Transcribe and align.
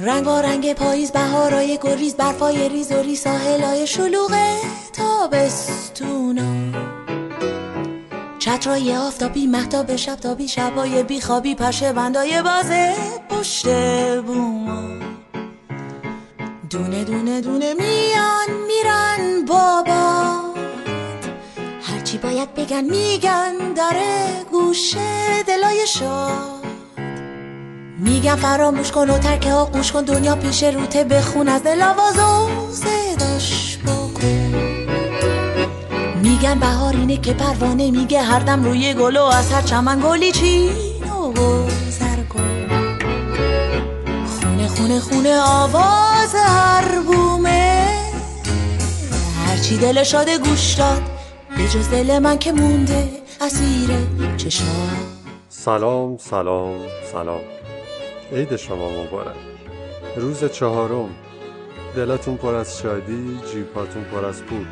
رنگ 0.00 0.28
رنگ 0.28 0.72
پاییز 0.72 1.10
بهارای 1.12 1.78
گریز 1.82 2.14
برفای 2.14 2.68
ریز 2.68 2.92
و 2.92 3.02
ری 3.02 3.16
ساحلای 3.16 3.86
شلوغ 3.86 4.36
تابستونا 4.92 6.42
چترای 8.38 8.96
آفتابی 8.96 9.46
محتاب 9.46 9.96
شبتابی 9.96 10.48
شبای 10.48 11.02
بیخوابی 11.02 11.54
پشه 11.54 11.92
بندای 11.92 12.42
بازه 12.42 12.94
پشت 13.28 13.68
بوما 14.22 14.82
دونه 16.70 17.04
دونه 17.04 17.40
دونه 17.40 17.74
میان 17.74 18.66
میرن 18.66 19.44
بابا 19.44 20.40
هرچی 21.82 22.18
باید 22.18 22.54
بگن 22.54 22.84
میگن 22.84 23.72
داره 23.76 24.44
گوشه 24.52 25.42
دلای 25.46 25.86
شاد 25.86 26.65
میگم 28.06 28.36
فراموش 28.36 28.90
کن 28.90 29.10
و 29.10 29.18
ترک 29.18 29.46
آغوش 29.46 29.92
کن 29.92 30.02
دنیا 30.02 30.36
پیش 30.36 30.62
روته 30.62 31.04
بخون 31.04 31.48
از 31.48 31.62
دل 31.62 31.82
آواز 31.82 32.18
و 32.18 32.48
صداش 32.72 33.78
بکن. 33.78 34.54
میگن 36.22 36.58
بهار 36.58 36.96
اینه 36.96 37.16
که 37.16 37.32
پروانه 37.32 37.90
میگه 37.90 38.22
هر 38.22 38.38
دم 38.38 38.64
روی 38.64 38.94
گل 38.94 39.16
و 39.16 39.22
از 39.22 39.52
هر 39.52 39.62
چمن 39.62 40.00
گلی 40.04 40.32
چین 40.32 40.70
و 41.04 41.30
گذر 41.32 42.22
کن. 42.28 42.68
خونه 44.26 44.68
خونه 44.68 45.00
خونه 45.00 45.40
آواز 45.40 46.34
هر 46.34 47.00
بومه 47.00 47.88
هرچی 49.46 49.76
دل 49.76 50.02
شاده 50.02 50.38
گوش 50.38 50.74
داد 50.74 51.02
به 51.56 51.68
جز 51.68 51.90
دل 51.90 52.18
من 52.18 52.38
که 52.38 52.52
مونده 52.52 53.08
اسیر 53.40 53.90
چشم 54.36 54.64
سلام 55.48 56.16
سلام 56.18 56.74
سلام. 57.12 57.55
عید 58.32 58.56
شما 58.56 58.88
مبارک. 58.88 59.36
روز 60.16 60.44
چهارم. 60.44 61.08
دلتون 61.96 62.36
پر 62.36 62.54
از 62.54 62.78
شادی 62.78 63.40
جیباتون 63.52 64.04
پر 64.04 64.24
از 64.24 64.42
پول. 64.42 64.66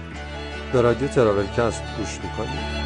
به 0.73 0.81
رادیو 0.81 1.09
تراولکست 1.09 1.83
گوش 1.98 2.19
می‌کنید. 2.23 2.84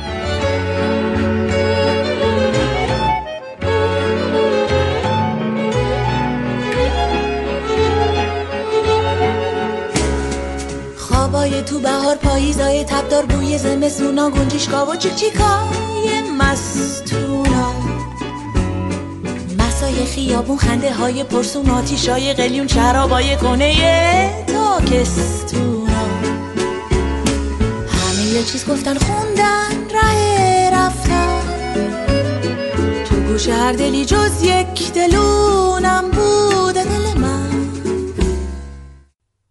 خوابای 10.97 11.63
تو 11.63 11.79
بهار 11.79 12.17
پاییزای 12.17 12.85
تبدار 12.85 13.27
بوی 13.27 13.59
زمستونا 13.59 14.31
گنجیشکا 14.31 14.87
و 14.87 14.97
چیک 14.97 15.15
چیکای 15.15 16.21
خیابون 20.05 20.57
خنده 20.57 20.95
های 20.95 21.25
پرسون 21.25 21.71
آتیشای 21.71 22.33
قلیون 22.33 22.67
شرابای 22.67 23.37
کنه 23.37 23.75
تاکستونا. 24.47 25.93
همه 27.89 28.27
یه 28.35 28.43
چیز 28.43 28.69
گفتن 28.69 28.95
خوندن 28.95 29.91
ره 29.95 30.71
رفتن. 30.73 31.43
تو 33.05 33.17
گوش 33.21 33.49
هر 33.49 33.73
دلی 33.73 34.05
جز 34.05 34.43
یک 34.43 34.93
دلونم 34.93 36.05
بوده 36.11 36.85
دل 36.85 37.21
من. 37.21 37.49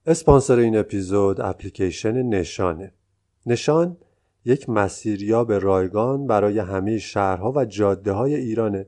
اسپانسر 0.06 0.60
این 0.60 0.78
اپیزود 0.78 1.42
اپلیکیشن 1.42 2.22
نشانه. 2.22 2.92
نشان 3.46 3.98
یک 4.46 4.70
مسیریاب 4.70 5.52
رایگان 5.52 6.28
برای 6.28 6.60
همه 6.60 6.98
شهرها 6.98 7.52
و 7.56 7.66
جاده 7.66 8.12
های 8.12 8.36
ایرانه. 8.36 8.88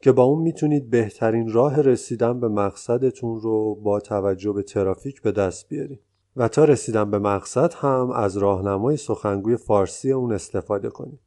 که 0.00 0.12
با 0.12 0.22
اون 0.22 0.42
می‌تونید 0.42 0.90
بهترین 0.90 1.52
راه 1.52 1.80
رسیدن 1.80 2.40
به 2.40 2.48
مقصدتون 2.48 3.40
رو 3.40 3.74
با 3.74 4.00
توجه 4.00 4.52
به 4.52 4.62
ترافیک 4.62 5.22
به 5.22 5.32
دست 5.32 5.68
بیارید 5.68 6.00
و 6.36 6.48
تا 6.48 6.64
رسیدن 6.64 7.10
به 7.10 7.18
مقصد 7.18 7.74
هم 7.74 8.10
از 8.10 8.36
راهنمای 8.36 8.96
سخنگوی 8.96 9.56
فارسی 9.56 10.12
اون 10.12 10.32
استفاده 10.32 10.88
کنید 10.88 11.20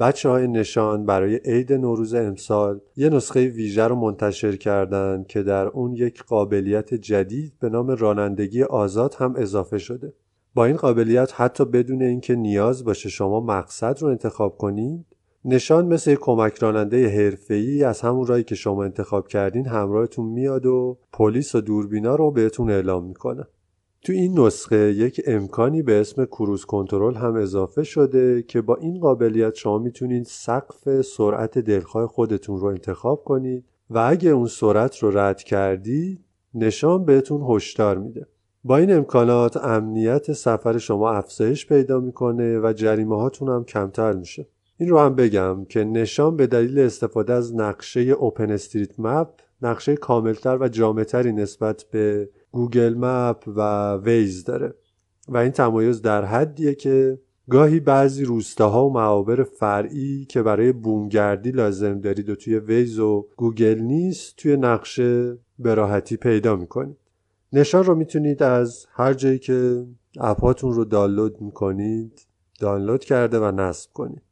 بچه 0.00 0.28
های 0.28 0.48
نشان 0.48 1.06
برای 1.06 1.36
عید 1.44 1.72
نوروز 1.72 2.14
امسال 2.14 2.80
یه 2.96 3.08
نسخه 3.08 3.46
ویژه 3.46 3.84
رو 3.84 3.96
منتشر 3.96 4.56
کردند 4.56 5.26
که 5.26 5.42
در 5.42 5.66
اون 5.66 5.94
یک 5.94 6.24
قابلیت 6.24 6.94
جدید 6.94 7.52
به 7.60 7.68
نام 7.68 7.90
رانندگی 7.90 8.62
آزاد 8.62 9.14
هم 9.14 9.34
اضافه 9.36 9.78
شده. 9.78 10.12
با 10.54 10.64
این 10.64 10.76
قابلیت 10.76 11.40
حتی 11.40 11.64
بدون 11.64 12.02
اینکه 12.02 12.34
نیاز 12.34 12.84
باشه 12.84 13.08
شما 13.08 13.40
مقصد 13.40 13.98
رو 14.02 14.08
انتخاب 14.08 14.58
کنید 14.58 15.06
نشان 15.44 15.86
مثل 15.86 16.14
کمک 16.14 16.58
راننده 16.58 17.08
حرفه‌ای 17.08 17.84
از 17.84 18.00
همون 18.00 18.26
راهی 18.26 18.44
که 18.44 18.54
شما 18.54 18.84
انتخاب 18.84 19.28
کردین 19.28 19.66
همراهتون 19.66 20.26
میاد 20.26 20.66
و 20.66 20.98
پلیس 21.12 21.54
و 21.54 21.60
دوربینا 21.60 22.14
رو 22.14 22.30
بهتون 22.30 22.70
اعلام 22.70 23.04
می‌کنه. 23.04 23.44
تو 24.02 24.12
این 24.12 24.38
نسخه 24.38 24.76
یک 24.76 25.20
امکانی 25.26 25.82
به 25.82 26.00
اسم 26.00 26.24
کروز 26.24 26.64
کنترل 26.64 27.14
هم 27.14 27.34
اضافه 27.34 27.84
شده 27.84 28.42
که 28.42 28.60
با 28.60 28.76
این 28.76 29.00
قابلیت 29.00 29.54
شما 29.54 29.78
می‌تونید 29.78 30.24
سقف 30.24 31.00
سرعت 31.00 31.58
دلخواه 31.58 32.06
خودتون 32.06 32.60
رو 32.60 32.66
انتخاب 32.66 33.24
کنید 33.24 33.64
و 33.90 33.98
اگه 33.98 34.30
اون 34.30 34.46
سرعت 34.46 34.98
رو 34.98 35.18
رد 35.18 35.42
کردید 35.42 36.24
نشان 36.54 37.04
بهتون 37.04 37.42
هشدار 37.48 37.98
میده 37.98 38.26
با 38.64 38.76
این 38.76 38.92
امکانات 38.92 39.56
امنیت 39.56 40.32
سفر 40.32 40.78
شما 40.78 41.10
افزایش 41.10 41.66
پیدا 41.66 42.00
می‌کنه 42.00 42.58
و 42.58 42.72
جریمه 42.72 43.16
هاتون 43.16 43.48
هم 43.48 43.64
کمتر 43.64 44.12
میشه 44.12 44.46
این 44.80 44.88
رو 44.88 44.98
هم 44.98 45.14
بگم 45.14 45.64
که 45.64 45.84
نشان 45.84 46.36
به 46.36 46.46
دلیل 46.46 46.78
استفاده 46.78 47.32
از 47.32 47.54
نقشه 47.54 48.00
اوپن 48.00 48.50
استریت 48.50 49.00
مپ 49.00 49.28
نقشه 49.62 49.96
کاملتر 49.96 50.58
و 50.60 50.68
جامعتری 50.68 51.32
نسبت 51.32 51.84
به 51.90 52.30
گوگل 52.52 52.94
مپ 52.98 53.44
و 53.56 53.94
ویز 53.96 54.44
داره. 54.44 54.74
و 55.28 55.36
این 55.36 55.52
تمایز 55.52 56.02
در 56.02 56.24
حدیه 56.24 56.74
که 56.74 57.18
گاهی 57.50 57.80
بعضی 57.80 58.24
روستاها 58.24 58.86
و 58.86 58.92
معابر 58.92 59.42
فرعی 59.42 60.24
که 60.24 60.42
برای 60.42 60.72
بومگردی 60.72 61.50
لازم 61.50 62.00
دارید 62.00 62.28
و 62.28 62.34
توی 62.34 62.58
ویز 62.58 62.98
و 62.98 63.28
گوگل 63.36 63.78
نیست 63.78 64.36
توی 64.36 64.56
نقشه 64.56 65.38
به 65.58 65.74
راحتی 65.74 66.16
پیدا 66.16 66.56
می‌کنید. 66.56 66.96
نشان 67.52 67.84
رو 67.84 67.94
می‌تونید 67.94 68.42
از 68.42 68.86
هر 68.90 69.14
جایی 69.14 69.38
که 69.38 69.86
اپاتون 70.20 70.72
رو 70.72 70.84
دانلود 70.84 71.40
می‌کنید 71.40 72.26
دانلود 72.60 73.04
کرده 73.04 73.38
و 73.38 73.50
نصب 73.50 73.92
کنید. 73.92 74.22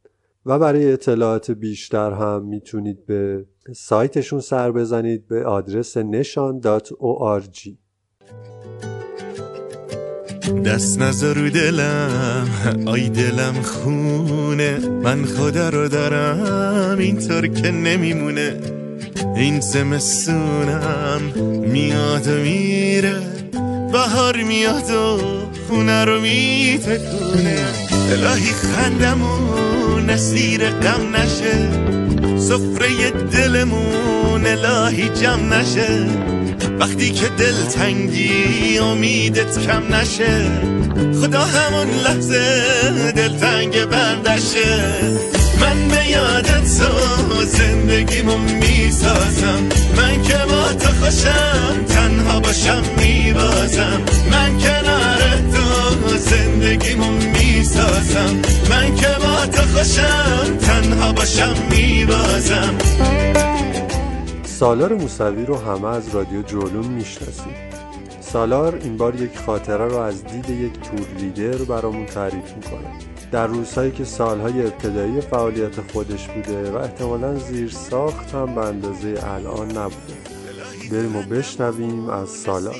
و 0.47 0.59
برای 0.59 0.93
اطلاعات 0.93 1.51
بیشتر 1.51 2.11
هم 2.11 2.43
می‌تونید 2.45 3.05
به 3.05 3.45
سایتشون 3.75 4.39
سر 4.39 4.71
بزنید 4.71 5.27
به 5.27 5.45
آدرس 5.45 5.97
نشان.org 5.97 7.69
دست 10.65 11.01
نظر 11.01 11.33
دلم 11.33 12.47
آی 12.85 13.09
دلم 13.09 13.53
خونه 13.53 14.89
من 15.03 15.25
خدا 15.25 15.69
رو 15.69 15.87
دارم 15.87 16.97
اینطور 16.99 17.47
که 17.47 17.71
نمیمونه. 17.71 18.59
این 19.35 19.59
زمستونم 19.59 21.21
میاد 21.71 22.27
و 22.27 22.35
میره 22.41 23.19
بهار 23.91 24.37
میاد 24.37 24.91
و 24.91 25.17
خونه 25.67 26.05
رو 26.05 26.21
میتکونه. 26.21 27.65
الهی 28.11 28.51
خندمون 28.51 29.76
نسیر 30.07 30.69
غم 30.69 31.15
نشه. 31.15 31.69
سفره 32.37 33.11
دلمون 33.31 34.45
الهی 34.45 35.09
جمع 35.09 35.59
نشه. 35.59 36.05
وقتی 36.79 37.11
که 37.11 37.27
دل 37.37 37.63
تنگی 37.75 38.77
امیدت 38.77 39.59
کم 39.59 39.95
نشه. 39.95 40.51
خدا 41.21 41.41
همون 41.41 41.87
لحظه 42.05 43.11
دل 43.15 43.37
تنگ 43.37 43.85
بندشه 43.85 44.79
من 45.61 45.87
به 45.87 46.09
یادت 46.09 46.77
تو 46.77 47.45
زندگیمو 47.45 48.37
می‌سازم. 48.37 49.61
من 49.97 50.23
که 50.23 50.37
با 50.49 50.73
تو 50.73 51.05
خوشم 51.05 51.85
تنها 51.87 52.39
باشم 52.39 52.83
میبازم. 52.97 54.01
من 54.31 54.59
کنار 54.59 55.21
تو 55.53 56.17
زندگیمو 56.17 57.11
می‌سازم 57.11 57.36
من 58.69 58.95
که 58.95 59.07
با 59.07 59.45
تو 59.45 59.61
خوشم 59.61 60.57
تنها 60.57 61.13
باشم 61.13 61.55
میبازم. 61.71 62.77
سالار 64.43 64.93
موسوی 64.93 65.45
رو 65.45 65.57
همه 65.57 65.87
از 65.87 66.15
رادیو 66.15 66.41
جولون 66.41 66.87
می‌شناسیم 66.87 67.55
سالار 68.21 68.79
این 68.83 68.97
بار 68.97 69.15
یک 69.15 69.37
خاطره 69.45 69.85
رو 69.87 69.97
از 69.97 70.23
دید 70.23 70.49
یک 70.49 70.73
تور 70.73 71.07
لیدر 71.19 71.57
برامون 71.57 72.05
تعریف 72.05 72.55
می‌کنه. 72.55 72.87
در 73.31 73.47
روزهایی 73.47 73.91
که 73.91 74.03
سالهای 74.03 74.61
ابتدایی 74.61 75.21
فعالیت 75.21 75.91
خودش 75.93 76.27
بوده 76.27 76.71
و 76.71 76.75
احتمالا 76.77 77.35
زیر 77.35 77.69
ساخت 77.69 78.33
هم 78.33 78.55
به 78.55 78.61
اندازه 78.61 79.19
الان 79.23 79.67
نبوده. 79.67 80.13
بریم 80.91 81.15
و 81.15 81.21
بشنویم 81.21 82.09
از 82.09 82.29
سالار. 82.29 82.75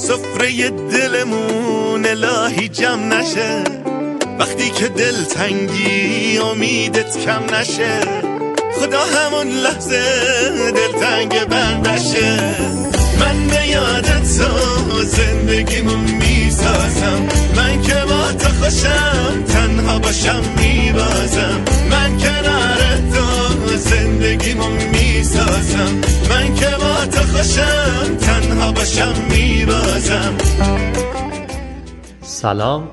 سفره 0.00 0.70
دلمون 0.70 2.06
الهی 2.06 2.68
جمع 2.68 3.04
نشه. 3.04 3.64
وقتی 4.38 4.70
که 4.70 4.88
دل 4.88 5.24
تنگی 5.24 6.38
امیدت 6.38 7.18
کم 7.24 7.54
نشه. 7.54 8.00
خدا 8.74 9.00
همون 9.00 9.48
لحظه 9.48 10.02
دلتنگ 10.76 11.44
بندشه 11.44 12.38
من 13.20 13.46
به 13.46 13.68
یادت 13.68 14.38
تو 14.38 15.02
زندگیمو 15.02 15.96
می‌سازم. 15.96 17.28
من 17.56 17.82
که 17.82 17.94
با 17.94 18.32
تو 18.32 18.48
خوشم 18.48 19.44
تنها 19.48 19.98
باشم 19.98 20.42
میبازم. 20.56 21.60
من 21.90 22.18
کنار 22.18 22.78
تو 23.14 23.76
زندگیمو 23.76 24.70
می‌سازم. 24.92 26.00
من 26.30 26.54
که 26.54 26.79
خوشم 27.30 28.16
تنها 28.16 28.72
باشم 28.72 29.12
میبازم. 29.30 30.36
سلام. 32.20 32.88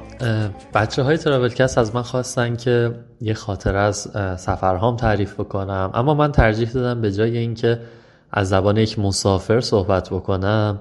بچه 0.73 1.03
های 1.03 1.17
ترابلکست 1.17 1.77
از 1.77 1.95
من 1.95 2.01
خواستن 2.01 2.55
که 2.55 2.91
یه 3.21 3.33
خاطر 3.33 3.75
از 3.75 3.97
سفرهام 4.37 4.95
تعریف 4.95 5.33
بکنم. 5.33 5.91
اما 5.93 6.13
من 6.13 6.31
ترجیح 6.31 6.71
دادم 6.71 7.01
به 7.01 7.11
جای 7.11 7.37
اینکه 7.37 7.79
از 8.31 8.49
زبان 8.49 8.77
یک 8.77 8.99
مسافر 8.99 9.61
صحبت 9.61 10.09
بکنم 10.09 10.79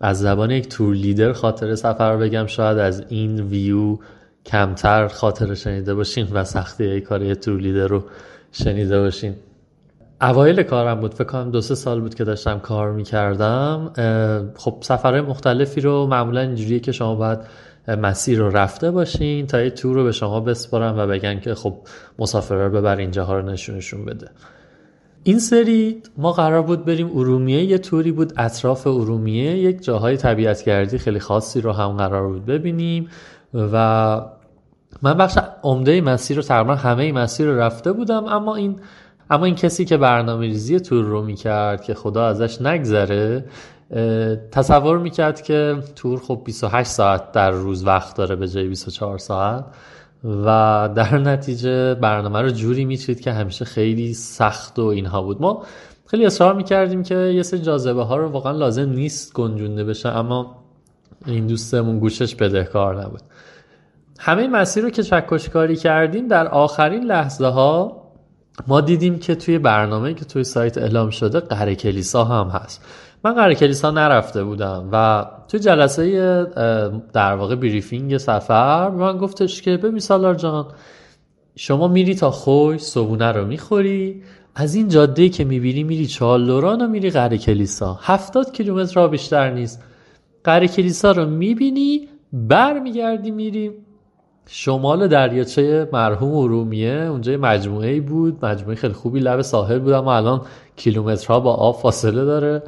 از 0.00 0.20
زبان 0.20 0.50
یک 0.50 0.68
تور 0.68 0.94
لیدر 0.94 1.32
خاطر 1.32 1.74
سفر 1.74 2.16
بگم. 2.16 2.46
شاید 2.46 2.78
از 2.78 3.04
این 3.08 3.40
ویو 3.40 3.96
کمتر 4.46 5.08
خاطر 5.08 5.54
شنیده 5.54 5.94
باشین 5.94 6.28
و 6.32 6.44
سختی 6.44 7.00
کار 7.00 7.22
یه 7.22 7.34
تور 7.34 7.60
لیدر 7.60 7.86
رو 7.86 8.04
شنیده 8.52 9.00
باشین. 9.00 9.34
اوایل 10.24 10.62
کارم 10.62 11.00
بود. 11.00 11.14
فکر 11.14 11.24
کنم 11.24 11.50
دو 11.50 11.60
سه 11.60 11.74
سال 11.74 12.00
بود 12.00 12.14
که 12.14 12.24
داشتم 12.24 12.58
کار 12.58 12.92
می‌کردم. 12.92 13.92
خب 14.56 14.76
سفرهای 14.80 15.20
مختلفی 15.20 15.80
رو 15.80 16.06
معمولا 16.06 16.40
اینجوریه 16.40 16.80
که 16.80 16.92
شما 16.92 17.14
باید 17.14 17.38
مسیر 17.88 18.38
رو 18.38 18.50
رفته 18.50 18.90
باشین 18.90 19.46
تا 19.46 19.62
یه 19.62 19.70
تور 19.70 19.94
رو 19.94 20.04
به 20.04 20.12
شما 20.12 20.40
بسپارن 20.40 20.98
و 20.98 21.06
بگن 21.06 21.40
که 21.40 21.54
خب 21.54 21.74
مسافرها 22.18 22.66
رو 22.66 22.70
ببر 22.70 22.96
اینجاها 22.96 23.38
رو 23.38 23.50
نشونشون 23.50 24.04
بده. 24.04 24.30
این 25.22 25.38
سری 25.38 26.02
ما 26.16 26.32
قرار 26.32 26.62
بود 26.62 26.84
بریم 26.84 27.10
ارومیه. 27.18 27.64
یه 27.64 27.78
توری 27.78 28.12
بود 28.12 28.32
اطراف 28.36 28.86
ارومیه. 28.86 29.58
یک 29.58 29.82
جاهای 29.82 30.16
طبیعتگردی 30.16 30.98
خیلی 30.98 31.20
خاصی 31.20 31.60
رو 31.60 31.72
هم 31.72 31.88
قرار 31.88 32.28
بود 32.28 32.46
ببینیم 32.46 33.08
و 33.54 34.20
من 35.02 35.14
بخش 35.14 35.38
عمده 35.62 36.00
مسیر 36.00 36.36
رو 36.36 36.42
تقریبا 36.42 36.74
همه 36.74 37.12
مسیر 37.12 37.46
رو 37.46 37.60
رفته 37.60 37.92
بودم 37.92 38.24
اما 38.24 38.56
این 38.56 38.76
اما 39.30 39.44
این 39.44 39.54
کسی 39.54 39.84
که 39.84 39.96
برنامه 39.96 40.46
ریزی 40.46 40.80
تور 40.80 41.04
رو 41.04 41.22
می‌کرد 41.22 41.82
که 41.82 41.94
خدا 41.94 42.26
ازش 42.26 42.62
نگذره 42.62 43.44
تصور 44.52 44.98
می‌کرد 44.98 45.42
که 45.42 45.76
تور 45.96 46.20
خب 46.20 46.42
28 46.44 46.90
ساعت 46.90 47.32
در 47.32 47.50
روز 47.50 47.86
وقت 47.86 48.16
داره 48.16 48.36
به 48.36 48.48
جای 48.48 48.68
24 48.68 49.18
ساعت 49.18 49.64
و 50.24 50.88
در 50.94 51.18
نتیجه 51.18 51.94
برنامه 51.94 52.42
رو 52.42 52.50
جوری 52.50 52.84
میچید 52.84 53.20
که 53.20 53.32
همیشه 53.32 53.64
خیلی 53.64 54.14
سخت 54.14 54.78
و 54.78 54.82
اینها 54.82 55.22
بود. 55.22 55.42
ما 55.42 55.62
خیلی 56.06 56.26
اصرار 56.26 56.54
می‌کردیم 56.54 57.02
که 57.02 57.14
یه 57.14 57.42
سری 57.42 57.60
جاذبه 57.60 58.02
ها 58.02 58.16
رو 58.16 58.28
واقعا 58.28 58.52
لازم 58.52 58.88
نیست 58.88 59.32
گنجونده 59.32 59.84
بشه 59.84 60.08
اما 60.08 60.64
این 61.26 61.46
دوستمون 61.46 61.98
گوشش 61.98 62.34
بدهکار 62.34 63.02
نبود. 63.02 63.22
همه 64.18 64.48
مسیر 64.48 64.82
رو 64.84 64.90
که 64.90 65.02
چکشکاری 65.02 65.76
کردیم 65.76 66.28
در 66.28 66.48
آخرین 66.48 67.04
لحظه 67.04 67.46
ها 67.46 68.03
ما 68.66 68.80
دیدیم 68.80 69.18
که 69.18 69.34
توی 69.34 69.58
برنامه 69.58 70.14
که 70.14 70.24
توی 70.24 70.44
سایت 70.44 70.78
اعلام 70.78 71.10
شده 71.10 71.40
قره 71.40 71.74
کلیسا 71.74 72.24
هم 72.24 72.48
هست. 72.48 72.84
من 73.24 73.34
قرار 73.34 73.54
کلیسا 73.54 73.90
نرفته 73.90 74.44
بودم 74.44 74.88
و 74.92 75.26
تو 75.48 75.58
جلسه 75.58 76.46
در 77.12 77.34
واقع 77.34 77.54
بریفینگ 77.54 78.16
سفر 78.16 78.90
من 78.90 79.18
گفتش 79.18 79.62
که 79.62 79.76
ببین 79.76 79.98
سالار 79.98 80.34
جان 80.34 80.66
شما 81.56 81.88
میری 81.88 82.14
تا 82.14 82.30
خوش 82.30 82.80
صبونه 82.80 83.32
رو 83.32 83.46
می‌خوری 83.46 84.22
از 84.54 84.74
این 84.74 84.88
جاده 84.88 85.28
که 85.28 85.44
می‌بینی 85.44 85.82
میری 85.82 86.06
چالدوران 86.06 86.82
و 86.82 86.88
میری 86.88 87.10
قره 87.10 87.38
کلیسا. 87.38 87.98
هفتاد 88.02 88.52
کیلومتر 88.52 88.94
را 88.94 89.08
بیشتر 89.08 89.50
نیست. 89.50 89.82
قره 90.44 90.68
کلیسا 90.68 91.12
رو 91.12 91.26
می‌بینی 91.26 92.08
بر 92.32 92.78
میگردی 92.78 93.30
میری. 93.30 93.70
شمال 94.46 95.08
دریاچه 95.08 95.88
مرحوم 95.92 96.36
ارومیه 96.36 97.06
اونجا 97.10 97.36
مجموعه 97.36 97.90
ای 97.90 98.00
بود. 98.00 98.44
مجموعه 98.44 98.76
خیلی 98.76 98.94
خوبی 98.94 99.20
لب 99.20 99.42
ساحل 99.42 99.78
بود 99.78 99.92
اما 99.92 100.16
الان 100.16 100.40
کیلومترها 100.76 101.40
با 101.40 101.54
آب 101.54 101.76
فاصله 101.76 102.24
داره. 102.24 102.62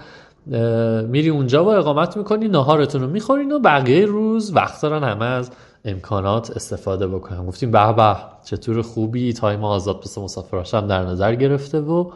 میری 1.09 1.29
اونجا 1.29 1.65
و 1.65 1.69
اقامت 1.69 2.17
می‌کنی 2.17 2.49
نهارتون 2.49 3.01
رو 3.01 3.09
می‌خورین 3.09 3.53
و 3.53 3.59
بقیه 3.59 4.07
روز 4.07 4.57
وقت 4.57 4.83
دارن 4.83 5.05
همه 5.05 5.25
از 5.25 5.51
امکانات 5.85 6.51
استفاده 6.51 7.07
بکنن. 7.07 7.47
گفتیم 7.47 7.71
به 7.71 7.93
به 7.93 8.17
چطور 8.45 8.83
خوبی. 8.83 9.33
تایم 9.33 9.65
آزاد 9.65 10.01
پس 10.01 10.19
مسافراش 10.19 10.75
هم 10.75 10.87
در 10.87 11.03
نظر 11.03 11.35
گرفته 11.35 11.81
و 11.81 12.11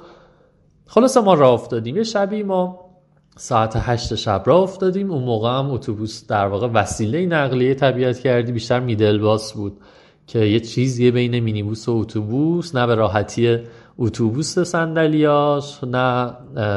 خلاص 0.86 1.16
ما 1.16 1.34
راه 1.34 1.52
افتادیم. 1.52 1.96
یه 1.96 2.02
شبی 2.02 2.42
ما 2.42 2.89
ساعت 3.40 3.72
هشت 3.76 4.14
شب 4.14 4.42
راه 4.46 4.62
افتادیم. 4.62 5.10
اون 5.10 5.24
موقع 5.24 5.58
هم 5.58 5.70
اتوبوس 5.70 6.26
در 6.26 6.46
واقع 6.46 6.66
وسیله 6.66 7.26
نقلیه 7.26 7.74
طبیعت 7.74 8.18
کردی. 8.18 8.52
بیشتر 8.52 8.80
میدل 8.80 9.18
باس 9.18 9.52
بود 9.52 9.80
که 10.26 10.38
یه 10.38 10.60
چیزیه 10.60 11.10
بین 11.10 11.40
مینیبوس 11.40 11.88
و 11.88 11.92
اتوبوس. 11.92 12.74
نه 12.74 12.86
به 12.86 12.94
راحتی 12.94 13.58
اتوبوس 13.98 14.58
صندلیاش 14.58 15.84
نه 15.84 16.34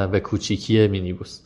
به 0.08 0.20
کوچیکی 0.20 0.88
مینیبوس. 0.88 1.40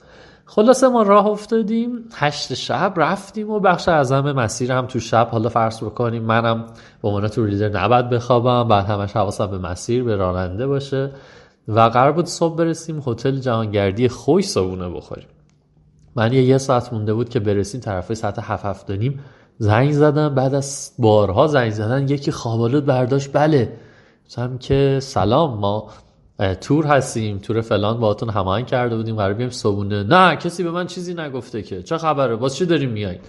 خلاصه 0.45 0.87
ما 0.87 1.01
راه 1.01 1.27
افتادیم. 1.27 1.91
هشت 2.13 2.53
شب 2.53 2.93
رفتیم 2.95 3.49
و 3.49 3.59
بخش 3.59 3.89
اعظم 3.89 4.31
مسیر 4.31 4.71
هم 4.71 4.85
تو 4.85 4.99
شب. 4.99 5.27
حالا 5.31 5.49
فرض 5.49 5.83
بکنیم 5.83 6.23
منم 6.23 6.65
به 7.01 7.07
عنوان 7.07 7.27
تور 7.27 7.47
لیدر 7.47 7.69
نباید 7.69 8.09
بخوابم. 8.09 8.67
بعد 8.67 8.85
همش 8.85 9.11
حواسم 9.11 9.47
به 9.47 9.57
مسیر 9.57 10.03
به 10.03 10.15
راننده 10.15 10.67
باشه. 10.67 11.11
و 11.67 11.79
قرار 11.79 12.11
بود 12.11 12.25
صبح 12.25 12.55
برسیم 12.55 13.03
هتل 13.07 13.39
جهانگردی 13.39 14.07
خوش 14.07 14.47
صبونه 14.47 14.89
بخوریم. 14.89 15.27
من 16.15 16.33
یه 16.33 16.43
یه 16.43 16.57
ساعت 16.57 16.93
مونده 16.93 17.13
بود 17.13 17.29
که 17.29 17.39
برسیم 17.39 17.81
طرفه 17.81 18.15
ساعت 18.15 18.39
هفت 18.39 18.65
هفت 18.65 18.91
نیم. 18.91 19.19
زنگ 19.57 19.91
زدم 19.91 20.35
بعد 20.35 20.53
از 20.53 20.91
بارها 20.99 21.47
زنگ 21.47 21.71
زدن 21.71 22.09
یکی 22.09 22.31
خوابالود 22.31 22.85
برداشت. 22.85 23.29
بله 23.33 23.73
گفتم 24.25 24.57
که 24.57 24.99
سلام 25.01 25.59
ما 25.59 25.89
تور 26.61 26.85
هستیم. 26.85 27.37
تور 27.37 27.61
فلان 27.61 27.99
باهاتون 27.99 28.29
هماهنگ 28.29 28.65
کرده 28.65 28.95
بودیم 28.95 29.15
قرار 29.15 29.33
بیایم 29.33 29.51
صبونه 29.51 30.03
نه 30.03 30.35
کسی 30.35 30.63
به 30.63 30.71
من 30.71 30.87
چیزی 30.87 31.13
نگفته 31.13 31.61
که. 31.61 31.83
چه 31.83 31.97
خبره؟ 31.97 32.35
باز 32.35 32.55
چی 32.55 32.65
داریم 32.65 32.89
میایین 32.89 33.21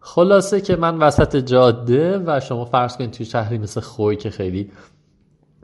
خلاصه 0.00 0.60
که 0.60 0.76
من 0.76 0.98
وسط 0.98 1.36
جاده 1.36 2.22
و 2.26 2.40
شما 2.40 2.64
فرض 2.64 2.96
کنید 2.96 3.10
توی 3.10 3.26
شهری 3.26 3.58
مثل 3.58 3.80
خوی 3.80 4.16
که 4.16 4.30
خیلی 4.30 4.70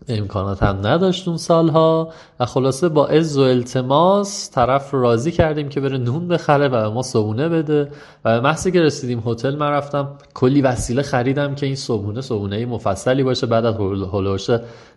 امکانات 0.09 0.63
هم 0.63 0.87
نداشت 0.87 1.29
اون 1.29 1.37
سالها. 1.37 2.13
و 2.41 2.47
خلاصه 2.47 2.89
با 2.89 3.07
عز 3.07 3.39
و 3.39 3.41
التماس 3.41 4.51
طرف 4.51 4.91
رو 4.91 5.03
راضی 5.03 5.33
کردیم 5.33 5.69
که 5.69 5.81
بره 5.81 5.99
نون 5.99 6.29
بخره 6.29 6.69
و 6.69 6.91
ما 6.91 7.03
صبونه 7.03 7.49
بده. 7.49 7.91
و 8.25 8.41
به 8.41 8.41
محضی 8.41 8.73
که 8.73 8.81
رسیدیم 8.81 9.23
هتل 9.27 9.57
من 9.57 9.71
رفتم 9.71 10.09
کلی 10.35 10.63
وسیله 10.63 11.03
خریدم 11.03 11.55
که 11.55 11.67
این 11.67 11.77
صبونه 11.77 12.21
صبونه 12.21 12.67
مفصلی 12.67 13.23
باشه. 13.23 13.47
بعد 13.47 13.65
از 13.65 13.75
هلوش 14.13 14.51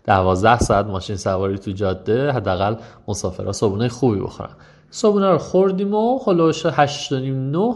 دوازده 0.05 0.59
ساعت 0.59 0.85
ماشین 0.85 1.15
سواری 1.15 1.57
تو 1.57 1.71
جاده 1.71 2.31
حداقل 2.31 2.75
مسافرها 3.07 3.51
صبونه 3.51 3.87
خوبی 3.87 4.19
بخورن. 4.19 4.55
صبونه 4.89 5.31
رو 5.31 5.37
خوردیم 5.37 5.93
و 5.93 6.19
هشت 6.65 7.11
و 7.11 7.19
نه 7.19 7.75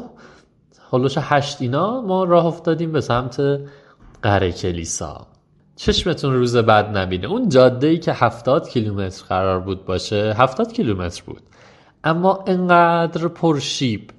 هلوش 0.91 1.17
هشت 1.21 1.61
اینا. 1.61 2.01
ما 2.01 2.23
راه 2.23 2.45
افتادیم 2.45 2.91
به 2.91 3.01
سمت 3.01 3.41
قره 4.21 4.51
کلیسا. 4.51 5.27
چشمتون 5.77 6.33
روز 6.33 6.57
بعد 6.57 6.97
نبینه. 6.97 7.27
اون 7.27 7.49
جاده 7.49 7.87
ای 7.87 7.97
که 7.97 8.13
هفتاد 8.13 8.69
کیلومتر 8.69 9.23
قرار 9.29 9.59
بود 9.59 9.85
باشه 9.85 10.33
هفتاد 10.37 10.73
کیلومتر 10.73 11.23
بود. 11.25 11.41
اما 12.03 12.43
انقدر 12.47 13.27
پرشیب 13.27 14.11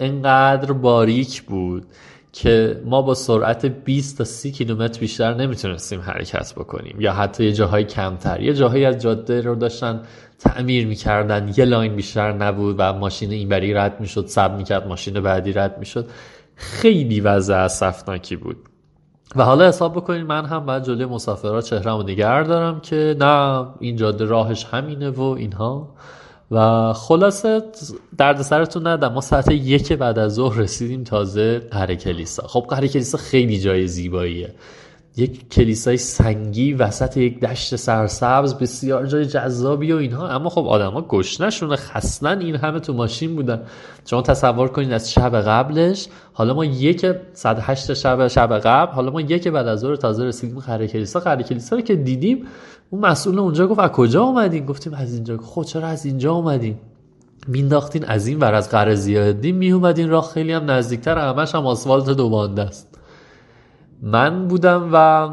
انقدر 0.00 0.72
باریک 0.72 1.42
بود 1.42 1.86
که 2.32 2.82
ما 2.84 3.02
با 3.02 3.14
سرعت 3.14 3.66
20 3.66 4.18
تا 4.18 4.24
30 4.24 4.52
کیلومتر 4.52 5.00
بیشتر 5.00 5.34
نمی‌تونستیم 5.34 6.00
حرکت 6.00 6.54
بکنیم. 6.54 7.00
یا 7.00 7.12
حتی 7.12 7.44
یه 7.44 7.52
جاهای 7.52 7.84
کمتر. 7.84 8.40
یه 8.40 8.54
جاهایی 8.54 8.84
از 8.84 9.02
جاده 9.02 9.40
رو 9.40 9.54
داشتن 9.54 10.02
تعمیر 10.38 10.86
می‌کردن. 10.86 11.52
یه 11.56 11.64
لاین 11.64 11.96
بیشتر 11.96 12.32
نبود 12.32 12.76
و 12.78 12.92
ماشین 12.92 13.30
اینوری 13.30 13.74
رد 13.74 14.00
می‌شد 14.00 14.26
صبر 14.26 14.56
می‌کرد 14.56 14.86
ماشین 14.86 15.20
بعدی 15.20 15.52
رد 15.52 15.78
می‌شد. 15.78 16.08
خیلی 16.56 17.20
وضع 17.20 17.54
اسفناکی 17.54 18.36
بود. 18.36 18.56
و 19.36 19.44
حالا 19.44 19.68
حساب 19.68 19.92
بکنید 19.92 20.26
من 20.26 20.44
هم 20.44 20.66
باید 20.66 20.82
جلوی 20.82 21.04
مسافرها 21.04 21.60
چهرم 21.60 21.98
و 21.98 22.02
نگه 22.02 22.42
دارم 22.42 22.80
که 22.80 23.16
نه 23.20 23.66
این 23.80 23.96
جاده 23.96 24.24
راهش 24.24 24.64
همینه 24.64 25.10
و 25.10 25.22
اینها. 25.22 25.88
و 26.50 26.92
خلاصه 26.92 27.62
درد 28.18 28.42
سرتون 28.42 28.86
ندم 28.86 29.12
ما 29.12 29.20
ساعت 29.20 29.50
یک 29.50 29.92
بعد 29.92 30.18
از 30.18 30.34
ظهر 30.34 30.58
رسیدیم 30.58 31.04
تازه 31.04 31.58
قره 31.58 31.96
کلیسا. 31.96 32.46
خب 32.46 32.66
قره 32.68 32.88
کلیسا 32.88 33.18
خیلی 33.18 33.60
جای 33.60 33.86
زیباییه. 33.86 34.54
یک 35.16 35.48
کلیسای 35.50 35.96
سنگی 35.96 36.72
وسط 36.72 37.16
یک 37.16 37.40
دشت 37.40 37.76
سرسبز 37.76 38.54
بسیار 38.54 39.06
جای 39.06 39.26
جذابی 39.26 39.92
و 39.92 39.96
اینها. 39.96 40.28
اما 40.28 40.48
خب 40.48 40.66
آدما 40.66 41.02
گشنشونه 41.02 41.76
خستن 41.76 42.38
این 42.38 42.56
همه 42.56 42.80
تو 42.80 42.92
ماشین 42.92 43.36
بودن. 43.36 43.62
شما 44.06 44.22
تصور 44.22 44.68
کنید 44.68 44.92
از 44.92 45.12
شب 45.12 45.40
قبلش 45.40 46.08
حالا 46.32 46.54
ما 46.54 46.64
یک 46.64 47.06
108 47.32 47.94
شب 47.94 48.28
شب 48.28 48.58
قبل 48.58 48.92
حالا 48.92 49.10
ما 49.10 49.20
یک 49.20 49.48
بعد 49.48 49.66
از 49.66 49.80
ظهر 49.80 49.96
تازه 49.96 50.24
رسیدیم 50.24 50.58
قره 50.58 50.86
کلیسا. 50.86 51.20
قره 51.20 51.42
کلیسا 51.42 51.76
رو 51.76 51.82
که 51.82 51.96
دیدیم 51.96 52.46
اون 52.90 53.00
مسئول 53.00 53.38
اونجا 53.38 53.66
گفت 53.66 53.80
از 53.80 53.90
کجا 53.90 54.22
اومدین؟ 54.22 54.66
گفتیم 54.66 54.94
از 54.94 55.14
اینجا. 55.14 55.36
خب 55.36 55.62
چرا 55.62 55.86
از 55.86 56.06
اینجا 56.06 56.32
اومدین؟ 56.32 56.76
مینداختین 57.48 58.04
از 58.04 58.26
این 58.26 58.38
ور 58.38 58.54
از 58.54 58.70
قره 58.70 58.94
زیادی 58.94 59.52
می 59.52 59.72
اومدین 59.72 60.08
راه 60.10 60.30
خیلی 60.34 60.52
هم 60.52 60.70
نزدیکتر 60.70 61.18
همش 61.18 61.54
هم 61.54 61.66
آسفالت 61.66 62.10
دو 62.10 62.34
است. 62.34 62.98
من 64.04 64.48
بودم 64.48 64.90
و 64.92 65.28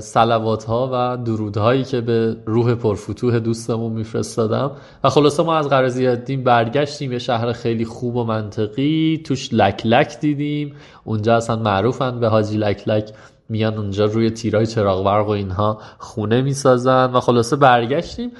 سلوات 0.00 0.64
ها 0.64 0.90
و 0.92 1.16
درود 1.24 1.56
هایی 1.56 1.84
که 1.84 2.00
به 2.00 2.36
روح 2.46 2.74
پرفتوه 2.74 3.38
دوستمون 3.38 3.92
میفرستادم. 3.92 4.70
و 5.04 5.08
خلاصه 5.08 5.42
ما 5.42 5.56
از 5.56 5.68
قرضی 5.68 6.16
دیم 6.16 6.44
برگشتیم 6.44 7.12
یه 7.12 7.18
شهر 7.18 7.52
خیلی 7.52 7.84
خوب 7.84 8.16
و 8.16 8.24
منطقی 8.24 9.22
توش 9.24 9.48
لک 9.52 9.82
لک 9.84 10.20
دیدیم. 10.20 10.74
اونجا 11.04 11.36
اصلا 11.36 11.56
معروفن 11.56 12.20
به 12.20 12.28
حاجی 12.28 12.56
لک 12.56 12.88
لک 12.88 13.12
میان 13.48 13.78
اونجا 13.78 14.04
روی 14.04 14.30
تیرای 14.30 14.66
چراغ 14.66 15.04
برق 15.04 15.26
و 15.26 15.30
اینها 15.30 15.78
خونه 15.98 16.42
می‌سازن. 16.42 17.10
و 17.12 17.20
خلاصه 17.20 17.56
برگشتیم 17.56 18.30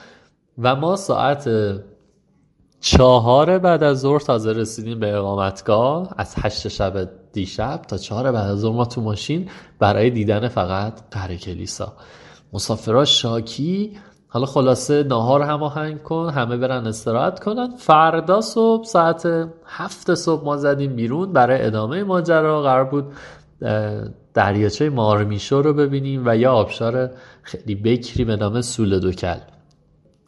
و 0.59 0.77
ما 0.77 0.97
ساعت 0.97 1.49
چهار 2.81 3.59
بعد 3.59 3.83
از 3.83 4.01
ظهر 4.01 4.21
تازه 4.21 4.53
رسیدیم 4.53 5.01
به 5.01 5.15
اقامتگاه. 5.15 6.15
از 6.17 6.35
هشت 6.39 6.69
شب 6.69 7.09
دیشب 7.33 7.83
تا 7.89 7.97
چهار 7.97 8.33
بعد 8.33 8.51
از 8.51 8.59
ظهر 8.59 8.77
ما 8.77 8.85
تو 8.85 9.01
ماشین 9.01 9.49
برای 9.79 10.11
دیدن 10.11 10.49
فقط 10.49 10.93
قره 11.11 11.37
کلیسا. 11.37 11.93
مسافرها 12.53 13.05
شاکی. 13.05 13.99
حالا 14.29 14.47
خلاصه 14.47 15.03
ناهار 15.03 15.43
هماهنگ 15.43 16.03
کن 16.03 16.31
همه 16.35 16.57
برن 16.57 16.87
استراحت 16.87 17.41
کنن. 17.41 17.77
فردا 17.77 18.41
صبح 18.41 18.85
ساعت 18.85 19.49
هفت 19.67 20.15
صبح 20.15 20.45
ما 20.45 20.57
زدیم 20.57 20.97
بیرون 20.97 21.33
برای 21.33 21.67
ادامه 21.67 22.03
ماجرا. 22.05 22.63
قرار 22.63 22.85
بود 22.85 23.13
دریاچه 24.35 24.91
مارمیشو 24.91 25.63
رو 25.63 25.75
ببینیم 25.75 26.23
و 26.27 26.37
یا 26.37 26.53
آبشار 26.53 27.11
خیلی 27.43 27.75
بکری 27.75 28.25
به 28.25 28.37
نام 28.37 28.61
سول 28.61 28.99
دوکل. 28.99 29.39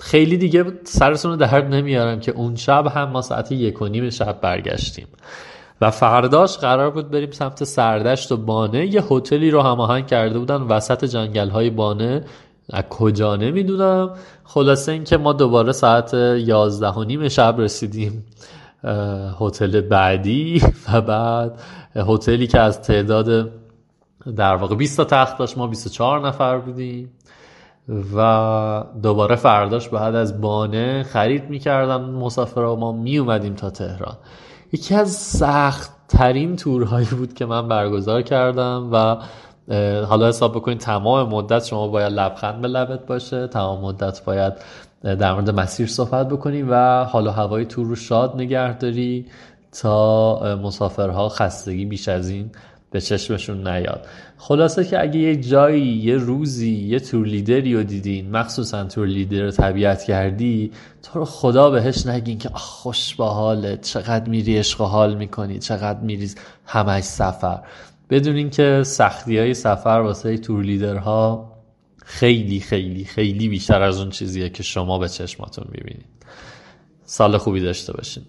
خیلی 0.03 0.37
دیگه 0.37 0.65
سرتون 0.85 1.31
رو 1.31 1.37
درد 1.37 1.75
نمیارم 1.75 2.21
که 2.21 2.33
اون 2.33 2.57
شب 2.57 2.87
هم 2.87 3.09
ما 3.09 3.23
ساعت 3.23 3.53
یک 3.53 3.83
و 3.83 3.87
نیم 3.87 4.11
شب 4.11 4.41
برگشتیم. 4.41 5.07
و 5.81 5.91
فرداش 5.91 6.59
قرار 6.59 6.91
بود 6.91 7.11
بریم 7.11 7.31
سمت 7.31 7.65
سردشت 7.65 8.33
و 8.33 8.37
بانه. 8.37 8.87
یه 8.87 9.03
هتلی 9.11 9.51
رو 9.51 9.61
هماهنگ 9.61 10.07
کرده 10.07 10.39
بودن 10.39 10.63
وسط 10.63 11.05
جنگل 11.05 11.49
های 11.49 11.71
بانه. 11.71 12.25
از 12.71 12.83
کجا 12.83 13.37
نمی‌دونم. 13.37 14.11
خلاصه 14.45 14.93
اینکه 14.93 15.17
ما 15.17 15.33
دوباره 15.33 15.73
ساعت 15.73 16.15
یازده 16.39 16.91
و 16.91 17.05
نیم 17.05 17.29
شب 17.29 17.55
رسیدیم 17.59 18.27
هتل 19.41 19.81
بعدی. 19.81 20.63
و 20.93 21.01
بعد 21.01 21.61
هتلی 21.97 22.47
که 22.47 22.61
از 22.61 22.83
تعداد 22.83 23.51
در 24.37 24.55
واقع 24.55 24.75
20 24.75 24.97
تا 24.97 25.05
تخت 25.05 25.39
داشت 25.39 25.59
ما 25.59 25.67
24 25.67 26.29
نفر 26.29 26.59
بودیم. 26.59 27.11
و 27.89 28.85
دوباره 29.03 29.37
فرداش 29.37 29.89
بعد 29.89 30.15
از 30.15 30.41
بانه 30.41 31.03
خرید 31.03 31.51
می‌کردم 31.51 32.05
مسافرها 32.05 32.77
ما 32.77 32.93
می 32.93 33.19
اومدیم 33.19 33.55
تا 33.55 33.71
تهران. 33.71 34.17
یکی 34.73 34.95
از 34.95 35.11
سخت 35.11 35.91
ترین 36.09 36.57
تورهایی 36.57 37.07
بود 37.07 37.35
که 37.35 37.47
من 37.47 37.69
برگزار 37.69 38.23
کردم 38.23 38.89
و 38.93 39.17
حالا 40.05 40.29
حساب 40.29 40.53
بکنید 40.53 40.79
تمام 40.79 41.29
مدت 41.29 41.65
شما 41.65 41.89
باید 41.89 42.13
لبخند 42.13 42.61
به 42.61 42.69
لبت 42.69 43.07
باشه 43.07 43.47
تمام 43.47 43.81
مدت 43.81 44.25
باید 44.25 44.53
در 45.03 45.33
مورد 45.33 45.51
مسیر 45.51 45.87
صحبت 45.87 46.29
بکنی 46.29 46.63
و 46.63 47.05
حالا 47.05 47.31
هوای 47.31 47.65
تور 47.65 47.87
رو 47.87 47.95
شاد 47.95 48.35
نگه 48.35 48.79
داری 48.79 49.27
تا 49.81 50.57
مسافرها 50.63 51.29
خستگی 51.29 51.85
بیش 51.85 52.09
از 52.09 52.29
این 52.29 52.51
به 52.93 53.01
چشمشون 53.01 53.69
نیاد. 53.69 54.07
خلاصه 54.39 54.85
که 54.85 55.03
اگه 55.03 55.21
یه 55.21 55.37
جایی 55.37 55.87
یه 55.87 56.17
روزی 56.17 56.73
یه 56.73 57.01
تور 57.01 57.27
لیدری 57.27 57.75
رو 57.75 57.83
دیدین 57.83 58.31
مخصوصا 58.31 58.85
تور 58.85 59.07
لیدر 59.07 59.43
رو 59.43 59.51
طبیعت 59.51 60.03
کردی 60.03 60.73
تو 61.03 61.19
رو 61.19 61.25
خدا 61.25 61.71
بهش 61.71 62.07
نگین 62.07 62.39
که 62.39 62.49
خوش 62.49 63.15
با 63.15 63.31
حالت 63.31 63.81
چقدر 63.81 64.29
میری 64.29 64.59
عشق 64.59 64.81
و 64.81 64.85
حال 64.85 65.15
می‌کنی 65.15 65.59
چقدر 65.59 66.01
میری 66.01 66.31
همش 66.67 67.03
سفر. 67.03 67.63
بدونین 68.11 68.51
که 68.51 68.83
سختی 68.87 69.39
های 69.39 69.55
سفر 69.55 69.89
واسه 70.05 70.39
تور 70.39 70.65
لیدرها 70.65 71.53
خیلی 72.05 72.61
خیلی 72.61 73.05
خیلی 73.05 73.49
بیشتر 73.49 73.83
از 73.83 73.99
اون 73.99 74.11
چیزیه 74.11 74.49
که 74.49 74.63
شما 74.63 74.99
به 74.99 75.09
چشماتون 75.09 75.65
می‌بینید. 75.73 76.07
سال 77.05 77.39
خوبی 77.39 77.61
داشته 77.61 77.93
باشین. 77.93 78.23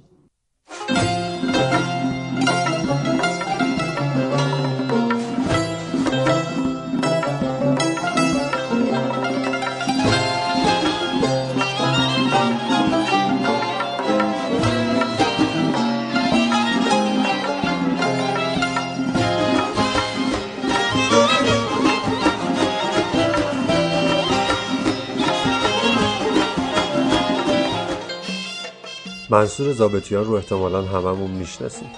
منصور 29.34 29.74
زابتیان 29.74 30.26
رو 30.26 30.34
احتمالا 30.34 30.82
هممون 30.82 31.32
می‌شناسیم. 31.32 31.90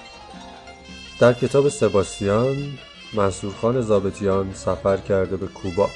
در 1.19 1.33
کتاب 1.33 1.69
سباستیان 1.69 2.55
منصور 3.13 3.53
خان 3.61 3.81
زابتیان 3.81 4.53
سفر 4.53 4.97
کرده 4.97 5.37
به 5.37 5.47
کوبا. 5.47 5.89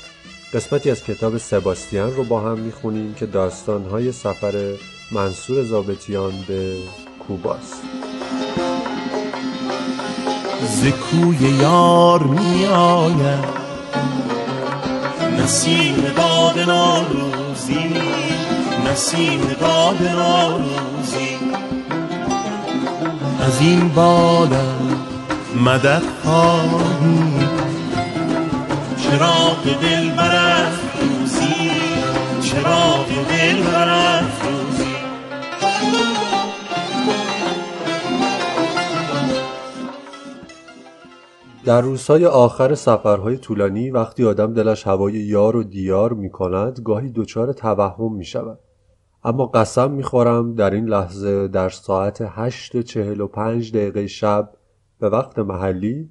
قسمتی 0.54 0.92
از 0.92 1.04
کتاب 1.04 1.38
سباستیان 1.38 2.16
رو 2.16 2.24
با 2.24 2.40
هم 2.40 2.60
می‌خونیم 2.60 3.14
که 3.14 3.26
داستانهای 3.26 4.12
سفر 4.12 4.74
منصور 5.12 5.64
زابتیان 5.64 6.34
به 6.48 6.76
کوباست 7.28 7.84
زکوی 10.62 11.50
یار 11.62 12.24
می 12.24 12.66
آید 12.66 13.46
نسیم 15.40 15.96
باد 16.18 16.60
نوروزی 16.60 18.09
نسیم 18.92 19.42
باد 19.62 20.02
نوروزی. 20.02 21.38
از 23.42 23.62
این 23.62 23.90
بالا 23.90 24.76
مدد 25.66 26.02
خواهی. 26.24 27.40
چراغ 28.98 29.64
دل 29.82 30.12
روزی 31.02 31.72
چراغ 32.42 33.08
دل 33.30 33.64
روزی. 34.44 34.96
در 41.66 41.82
روزهای 41.82 42.26
آخر 42.26 42.76
سفرهای 42.76 43.38
طولانی 43.38 43.92
وقتی 43.92 44.26
آدم 44.26 44.54
دلش 44.54 44.88
هوای 44.88 45.14
یار 45.14 45.56
و 45.56 45.64
دیار 45.64 46.14
می 46.14 46.30
کند 46.30 46.80
گاهی 46.84 47.10
دچار 47.10 47.54
توهم 47.54 48.14
می 48.14 48.26
شود 48.26 48.60
اما 49.24 49.46
قسم 49.46 49.92
می‌خورم 49.92 50.56
در 50.56 50.70
این 50.70 50.86
لحظه 50.86 51.48
در 51.48 51.70
ساعت 51.70 52.18
هشت 52.22 52.76
و 52.76 52.82
چهل 52.82 53.22
و 53.22 53.28
پنج 53.28 53.72
دقیقه 53.72 54.08
شب 54.08 54.50
به 55.00 55.10
وقت 55.10 55.40
محلی 55.40 56.10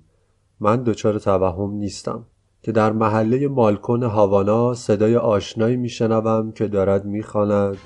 من 0.60 0.82
دچار 0.82 1.18
توهم 1.18 1.70
نیستم 1.70 2.24
که 2.62 2.72
در 2.72 2.92
محله 2.92 3.48
مالکن 3.48 4.02
هاوانا 4.02 4.74
صدای 4.74 5.16
آشنایی 5.16 5.76
میشنوم 5.76 6.52
که 6.52 6.68
دارد 6.68 7.04
می‌خواند. 7.04 7.76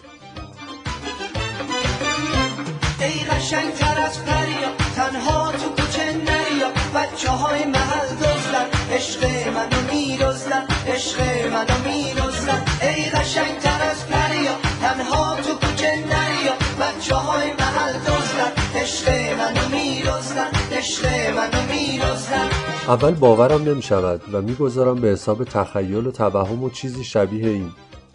اول 22.88 23.14
باورم 23.14 23.62
نمی 23.62 23.82
شود 23.82 24.20
و 24.32 24.42
می‌گذارم 24.42 25.00
به 25.00 25.08
حساب 25.08 25.44
تخیل 25.44 26.06
و 26.06 26.10
توهم 26.10 26.62
و 26.62 26.70
چیزی 26.70 27.04
شبیه 27.04 27.48
این. 27.48 27.70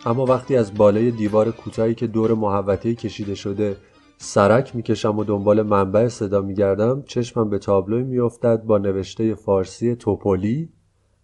اما 0.05 0.25
وقتی 0.25 0.55
از 0.55 0.73
بالای 0.73 1.11
دیوار 1.11 1.51
کوتاهی 1.51 1.95
که 1.95 2.07
دور 2.07 2.33
محوطه 2.33 2.95
کشیده 2.95 3.35
شده 3.35 3.77
سرک 4.17 4.75
می‌کشم 4.75 5.19
و 5.19 5.23
دنبال 5.23 5.61
منبع 5.61 6.07
صدا 6.07 6.41
میگردم 6.41 7.03
چشمم 7.07 7.49
به 7.49 7.59
تابلوی 7.59 8.03
میافتد 8.03 8.63
با 8.63 8.77
نوشته 8.77 9.35
فارسی 9.35 9.95
توپولی 9.95 10.69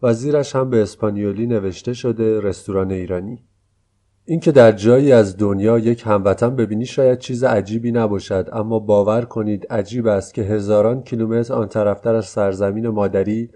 و 0.02 0.14
زیرش 0.14 0.56
هم 0.56 0.70
به 0.70 0.82
اسپانیولی 0.82 1.48
نوشته 1.48 1.94
شده 1.94 2.42
رستوران 2.42 2.92
ایرانی. 2.92 3.44
اینکه 4.26 4.52
در 4.52 4.72
جایی 4.72 5.12
از 5.12 5.38
دنیا 5.38 5.80
یک 5.80 6.04
هموطن 6.06 6.56
ببینی 6.56 6.86
شاید 6.86 7.20
چیز 7.20 7.44
عجیبی 7.44 7.92
نباشد 7.92 8.50
اما 8.54 8.80
باور 8.80 9.26
کنید 9.26 9.68
عجیب 9.70 10.08
است 10.08 10.34
که 10.34 10.42
هزاران 10.42 11.04
کیلومتر 11.04 11.54
آن 11.54 11.68
طرفتر 11.68 12.16
از 12.16 12.26
سرزمین 12.26 12.88
مادری 12.88 13.50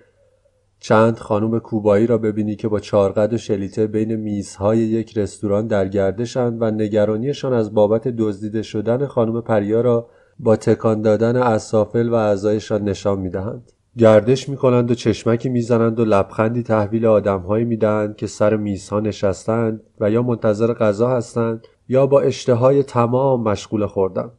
چند 0.79 1.17
خانم 1.19 1.59
کوبایی 1.59 2.07
را 2.07 2.17
ببینی 2.17 2.55
که 2.55 2.67
با 2.67 2.79
چارقد 2.79 3.33
و 3.33 3.37
شلیته 3.37 3.87
بین 3.87 4.15
میزهای 4.15 4.77
یک 4.77 5.17
رستوران 5.17 5.67
در 5.67 5.87
گردشند 5.87 6.61
و 6.61 6.71
نگرانیشان 6.71 7.53
از 7.53 7.73
بابت 7.73 8.07
دزدیده 8.07 8.61
شدن 8.61 9.05
خانم 9.05 9.41
پریا 9.41 9.81
را 9.81 10.09
با 10.39 10.55
تکان 10.55 11.01
دادن 11.01 11.35
اسافل 11.35 12.09
و 12.09 12.13
اعضایشان 12.13 12.83
نشان 12.83 13.19
می‌دهند. 13.19 13.71
گردش 13.97 14.49
می‌کنند 14.49 14.91
و 14.91 14.95
چشمکی 14.95 15.49
می‌زنند 15.49 15.99
و 15.99 16.05
لبخندی 16.05 16.63
تحویل 16.63 17.05
آدمهایی 17.05 17.65
می‌دهند 17.65 18.15
که 18.15 18.27
سر 18.27 18.55
میزها 18.55 18.99
نشستند 18.99 19.83
و 19.99 20.11
یا 20.11 20.21
منتظر 20.21 20.73
غذا 20.73 21.09
هستند 21.09 21.67
یا 21.89 22.07
با 22.07 22.21
اشتهای 22.21 22.83
تمام 22.83 23.43
مشغول 23.43 23.85
خوردن. 23.85 24.31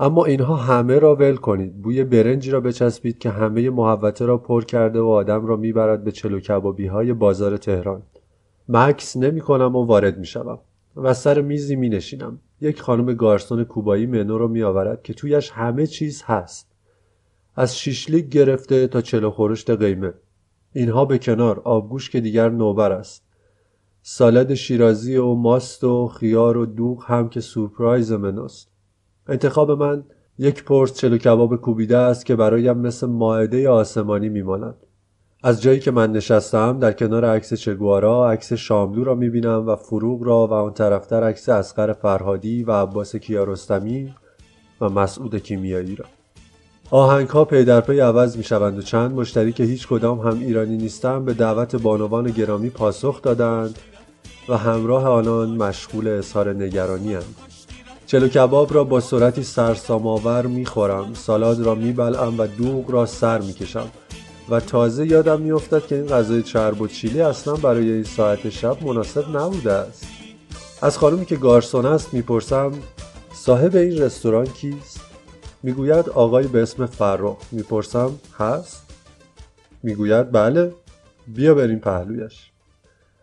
اما 0.00 0.24
اینها 0.24 0.56
همه 0.56 0.98
را 0.98 1.14
ول 1.14 1.36
کنید. 1.36 1.82
بوی 1.82 2.04
برنجی 2.04 2.50
را 2.50 2.60
بچسبید 2.60 3.18
که 3.18 3.30
همه 3.30 3.70
محوطه 3.70 4.26
را 4.26 4.38
پر 4.38 4.64
کرده 4.64 5.00
و 5.00 5.06
آدم 5.06 5.46
را 5.46 5.56
می‌برد 5.56 6.04
به 6.04 6.12
چلو 6.12 6.40
کبابی 6.40 6.86
های 6.86 7.12
بازار 7.12 7.56
تهران. 7.56 8.02
مکس 8.68 9.16
نمی 9.16 9.40
کنم 9.40 9.76
و 9.76 9.84
وارد 9.84 10.18
می 10.18 10.26
شوم 10.26 10.58
و 10.96 11.14
سر 11.14 11.40
میزی 11.40 11.76
می 11.76 11.88
نشینم 11.88 12.38
یک 12.60 12.80
خانم 12.80 13.14
گارسون 13.14 13.64
کوبایی 13.64 14.06
منو 14.06 14.38
را 14.38 14.46
می 14.46 14.62
آورد 14.62 15.02
که 15.02 15.14
تویش 15.14 15.50
همه 15.50 15.86
چیز 15.86 16.22
هست. 16.26 16.71
از 17.56 17.78
شیشلیک 17.78 18.28
گرفته 18.28 18.86
تا 18.86 19.00
چلو 19.00 19.30
خورشت 19.30 19.70
قیمه. 19.70 20.14
اینها 20.72 21.04
به 21.04 21.18
کنار 21.18 21.60
آبگوش 21.60 22.10
که 22.10 22.20
دیگر 22.20 22.48
نوبر 22.48 22.92
است. 22.92 23.24
سالاد 24.02 24.54
شیرازی 24.54 25.16
و 25.16 25.34
ماست 25.34 25.84
و 25.84 26.08
خیار 26.08 26.56
و 26.56 26.66
دوغ 26.66 27.04
هم 27.06 27.28
که 27.28 27.40
سورپرایز 27.40 28.12
منوست 28.12 28.68
انتخاب 29.28 29.70
من 29.70 30.04
یک 30.38 30.64
پرس 30.64 30.94
چلو 30.94 31.18
کباب 31.18 31.56
کوبیده 31.56 31.96
است 31.96 32.26
که 32.26 32.36
برایم 32.36 32.78
مثل 32.78 33.06
ماعده 33.06 33.68
آسمانی 33.68 34.28
میماند. 34.28 34.74
از 35.42 35.62
جایی 35.62 35.80
که 35.80 35.90
من 35.90 36.12
نشستم 36.12 36.78
در 36.78 36.92
کنار 36.92 37.24
عکس 37.24 37.54
چگوارا 37.54 38.30
عکس 38.30 38.52
شاملو 38.52 39.04
را 39.04 39.14
می‌بینم 39.14 39.68
و 39.68 39.76
فروغ 39.76 40.22
را 40.22 40.46
و 40.46 40.52
آن 40.52 40.72
طرفتر 40.72 41.24
عکس 41.24 41.48
اسقر 41.48 41.92
فرهادی 41.92 42.64
و 42.64 42.72
عباس 42.72 43.16
کیارستمی 43.16 44.14
و 44.80 44.88
مسعود 44.88 45.36
کیمیایی 45.36 45.96
را. 45.96 46.04
آهنگ 46.94 47.28
ها 47.28 47.44
پی 47.44 47.64
در 47.64 47.80
پی 47.80 48.00
عوض 48.00 48.36
می 48.36 48.44
شوند 48.44 48.78
و 48.78 48.82
چند 48.82 49.10
مشتری 49.12 49.52
که 49.52 49.64
هیچ 49.64 49.88
کدام 49.88 50.20
هم 50.20 50.40
ایرانی 50.40 50.76
نیستند 50.76 51.24
به 51.24 51.34
دعوت 51.34 51.76
بانوان 51.76 52.30
گرامی 52.30 52.70
پاسخ 52.70 53.22
دادند 53.22 53.78
و 54.48 54.56
همراه 54.56 55.08
آنان 55.08 55.48
مشغول 55.48 56.08
اظهار 56.08 56.52
نگرانی 56.52 57.14
هستند. 57.14 57.36
چلو 58.06 58.28
کباب 58.28 58.74
را 58.74 58.84
با 58.84 59.00
سرعتی 59.00 59.42
سرسام‌آور 59.42 60.46
می‌خورم 60.46 61.14
سالاد 61.14 61.60
را 61.60 61.74
میبلعم 61.74 62.40
و 62.40 62.46
دوغ 62.46 62.90
را 62.90 63.06
سر 63.06 63.40
می‌کشم 63.40 63.86
و 64.48 64.60
تازه 64.60 65.06
یادم 65.06 65.40
میافتد 65.40 65.86
که 65.86 65.94
این 65.94 66.06
غذای 66.06 66.42
چرب 66.42 66.80
و 66.80 66.88
چیلی 66.88 67.20
اصلا 67.20 67.54
برای 67.54 67.92
این 67.92 68.04
ساعت 68.04 68.50
شب 68.50 68.84
مناسب 68.84 69.36
نبوده 69.36 69.72
است 69.72 70.06
از 70.82 70.98
خانمی 70.98 71.26
که 71.26 71.36
گارسون 71.36 71.86
است 71.86 72.14
می‌پرسم 72.14 72.72
صاحب 73.34 73.76
این 73.76 73.98
رستوران 73.98 74.46
کیست 74.46 74.91
می‌گوید 75.62 76.08
آقای 76.08 76.46
به 76.46 76.62
اسم 76.62 76.86
فرخ. 76.86 77.36
می‌پرسم 77.52 78.10
هست؟ 78.38 78.86
می‌گوید 79.82 80.32
بله. 80.32 80.72
بیا 81.34 81.54
بریم 81.54 81.78
پهلویش. 81.78 82.50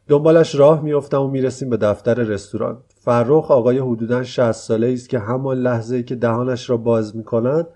دنبالش 0.07 0.55
راه 0.55 0.81
میافتم 0.81 1.21
و 1.21 1.27
می‌رسیم 1.27 1.69
به 1.69 1.77
دفتر 1.77 2.13
رستوران. 2.13 2.77
فرخ 3.01 3.51
آقای 3.51 3.79
حدودا 3.79 4.23
60 4.23 4.51
ساله 4.51 4.93
است 4.93 5.09
که 5.09 5.19
همان 5.19 5.57
لحظه 5.57 5.95
ای 5.95 6.03
که 6.03 6.15
دهانش 6.15 6.69
را 6.69 6.77
باز 6.77 7.15
می 7.15 7.23
کند 7.23 7.67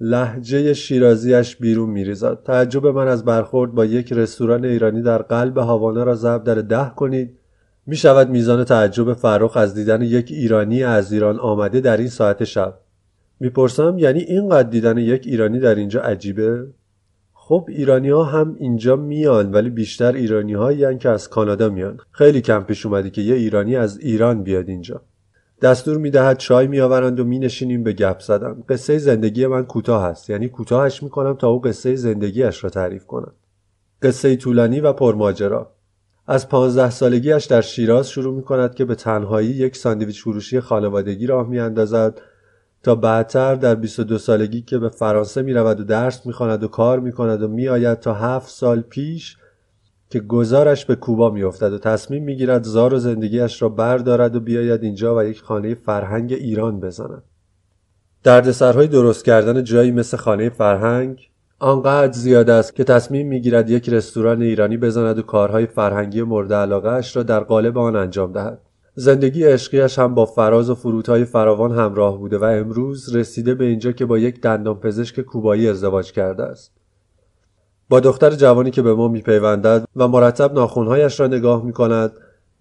لحجه 0.00 0.74
شیرازیش 0.74 1.56
بیرون 1.56 1.90
میریزد. 1.90 2.42
تعجب 2.42 2.86
من 2.86 3.08
از 3.08 3.24
برخورد 3.24 3.72
با 3.72 3.84
یک 3.84 4.12
رستوران 4.12 4.64
ایرانی 4.64 5.02
در 5.02 5.22
قلب 5.22 5.58
هاوانا 5.58 6.02
را 6.02 6.14
ضرب 6.14 6.44
در 6.44 6.54
ده 6.54 6.92
کنید. 6.96 7.38
می 7.86 7.96
شود 7.96 8.28
میزان 8.28 8.64
تعجب 8.64 9.12
فرخ 9.12 9.56
از 9.56 9.74
دیدن 9.74 10.02
یک 10.02 10.30
ایرانی 10.30 10.84
از 10.84 11.12
ایران 11.12 11.38
آمده 11.38 11.80
در 11.80 11.96
این 11.96 12.08
ساعت 12.08 12.44
شب. 12.44 12.74
می‌پرسم 13.40 13.98
یعنی 13.98 14.20
اینقدر 14.20 14.68
دیدن 14.68 14.98
یک 14.98 15.26
ایرانی 15.26 15.60
در 15.60 15.74
اینجا 15.74 16.00
عجیبه؟ 16.00 16.66
خب 17.32 17.66
ایرانی 17.68 18.10
ها 18.10 18.24
هم 18.24 18.56
اینجا 18.58 18.96
میان 18.96 19.50
ولی 19.50 19.70
بیشتر 19.70 20.12
ایرانی 20.12 20.54
هایی 20.54 20.98
که 20.98 21.08
از 21.08 21.28
کانادا 21.28 21.68
میان. 21.68 21.98
خیلی 22.10 22.40
کم 22.40 22.62
پیش 22.62 22.86
اومده 22.86 23.10
که 23.10 23.22
یه 23.22 23.34
ایرانی 23.34 23.76
از 23.76 23.98
ایران 23.98 24.42
بیاد 24.42 24.68
اینجا. 24.68 25.02
دستور 25.62 25.98
می‌دهد 25.98 26.36
چای 26.36 26.66
میآورند 26.66 27.20
و 27.20 27.24
مینشینیم 27.24 27.82
به 27.82 27.92
گپ 27.92 28.20
زدن. 28.20 28.62
قصه 28.68 28.98
زندگی 28.98 29.46
من 29.46 29.64
کوتاه 29.64 30.04
است. 30.04 30.30
یعنی 30.30 30.48
کوتاهش 30.48 31.02
می‌کنم 31.02 31.34
تا 31.34 31.48
او 31.48 31.60
قصه 31.60 31.94
زندگیش 31.94 32.64
را 32.64 32.70
تعریف 32.70 33.06
کنم 33.06 33.32
قصه 34.02 34.36
طولانی 34.36 34.80
و 34.80 34.92
پرماجرا. 34.92 35.72
از 36.26 36.48
پانزده 36.48 36.90
سالگیش 36.90 37.44
در 37.44 37.60
شیراز 37.60 38.10
شروع 38.10 38.34
می 38.34 38.42
کند 38.42 38.74
که 38.74 38.84
به 38.84 38.94
تنهایی 38.94 39.48
یک 39.48 39.76
ساندویچ 39.76 40.22
فروشی 40.22 40.60
خانوادگی 40.60 41.26
راه 41.26 41.48
میاندازد. 41.48 42.20
تا 42.82 42.94
بعدتر 42.94 43.54
در 43.54 43.74
22 43.74 44.18
سالگی 44.18 44.62
که 44.62 44.78
به 44.78 44.88
فرانسه 44.88 45.42
می 45.42 45.52
رود 45.52 45.80
و 45.80 45.84
درس 45.84 46.26
می 46.26 46.32
خواند 46.32 46.64
و 46.64 46.68
کار 46.68 47.00
می 47.00 47.12
کند 47.12 47.42
و 47.42 47.48
می 47.48 47.68
آید 47.68 48.00
تا 48.00 48.14
هفت 48.14 48.50
سال 48.50 48.80
پیش 48.80 49.36
که 50.10 50.20
گزارش 50.20 50.84
به 50.84 50.96
کوبا 50.96 51.30
می 51.30 51.42
افتد 51.42 51.72
و 51.72 51.78
تصمیم 51.78 52.24
می 52.24 52.36
گیرد 52.36 52.64
زار 52.64 52.94
و 52.94 52.98
زندگیش 52.98 53.62
را 53.62 53.68
بردارد 53.68 54.36
و 54.36 54.40
بیاید 54.40 54.82
اینجا 54.82 55.16
و 55.16 55.22
یک 55.22 55.42
خانه 55.42 55.74
فرهنگ 55.74 56.32
ایران 56.32 56.80
بزند. 56.80 57.22
دردسرهای 58.22 58.86
درست 58.86 59.24
کردن 59.24 59.64
جایی 59.64 59.90
مثل 59.90 60.16
خانه 60.16 60.48
فرهنگ 60.48 61.30
آنقدر 61.58 62.12
زیاد 62.12 62.50
است 62.50 62.74
که 62.74 62.84
تصمیم 62.84 63.28
می‌گیرد 63.28 63.70
یک 63.70 63.88
رستوران 63.88 64.42
ایرانی 64.42 64.76
بزند 64.76 65.18
و 65.18 65.22
کارهای 65.22 65.66
فرهنگی 65.66 66.22
مورد 66.22 66.52
علاقه 66.52 66.88
اش 66.88 67.16
را 67.16 67.22
در 67.22 67.40
قالب 67.40 67.78
آن 67.78 67.96
انجام 67.96 68.32
دهد. 68.32 68.60
زندگی 69.00 69.44
عشقیش 69.44 69.98
هم 69.98 70.14
با 70.14 70.26
فراز 70.26 70.70
و 70.70 70.74
فرودهای 70.74 71.24
فراوان 71.24 71.72
همراه 71.72 72.18
بوده 72.18 72.38
و 72.38 72.44
امروز 72.44 73.14
رسیده 73.14 73.54
به 73.54 73.64
اینجا 73.64 73.92
که 73.92 74.06
با 74.06 74.18
یک 74.18 74.40
دندانپزشک 74.40 75.20
کوبایی 75.20 75.68
ازدواج 75.68 76.12
کرده 76.12 76.42
است. 76.42 76.72
با 77.88 78.00
دختر 78.00 78.30
جوانی 78.30 78.70
که 78.70 78.82
به 78.82 78.94
ما 78.94 79.08
میپیوندد 79.08 79.84
و 79.96 80.08
مرتب 80.08 80.52
ناخونهایش 80.52 81.20
را 81.20 81.26
نگاه 81.26 81.64
می 81.64 81.72
کند 81.72 82.12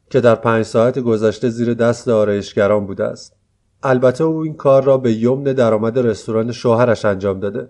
که 0.10 0.22
در 0.22 0.36
پنج 0.36 0.66
ساعت 0.66 1.00
گذشته 1.00 1.50
زیر 1.50 1.74
دست 1.74 2.08
آرایشگران 2.08 2.86
بوده 2.86 3.04
است. 3.04 3.36
البته 3.84 4.24
او 4.24 4.38
این 4.38 4.54
کار 4.54 4.84
را 4.84 4.98
به 4.98 5.14
یمن 5.14 5.44
درآمد 5.44 6.00
رستوران 6.00 6.52
شوهرش 6.52 7.06
انجام 7.06 7.40
داده 7.40 7.70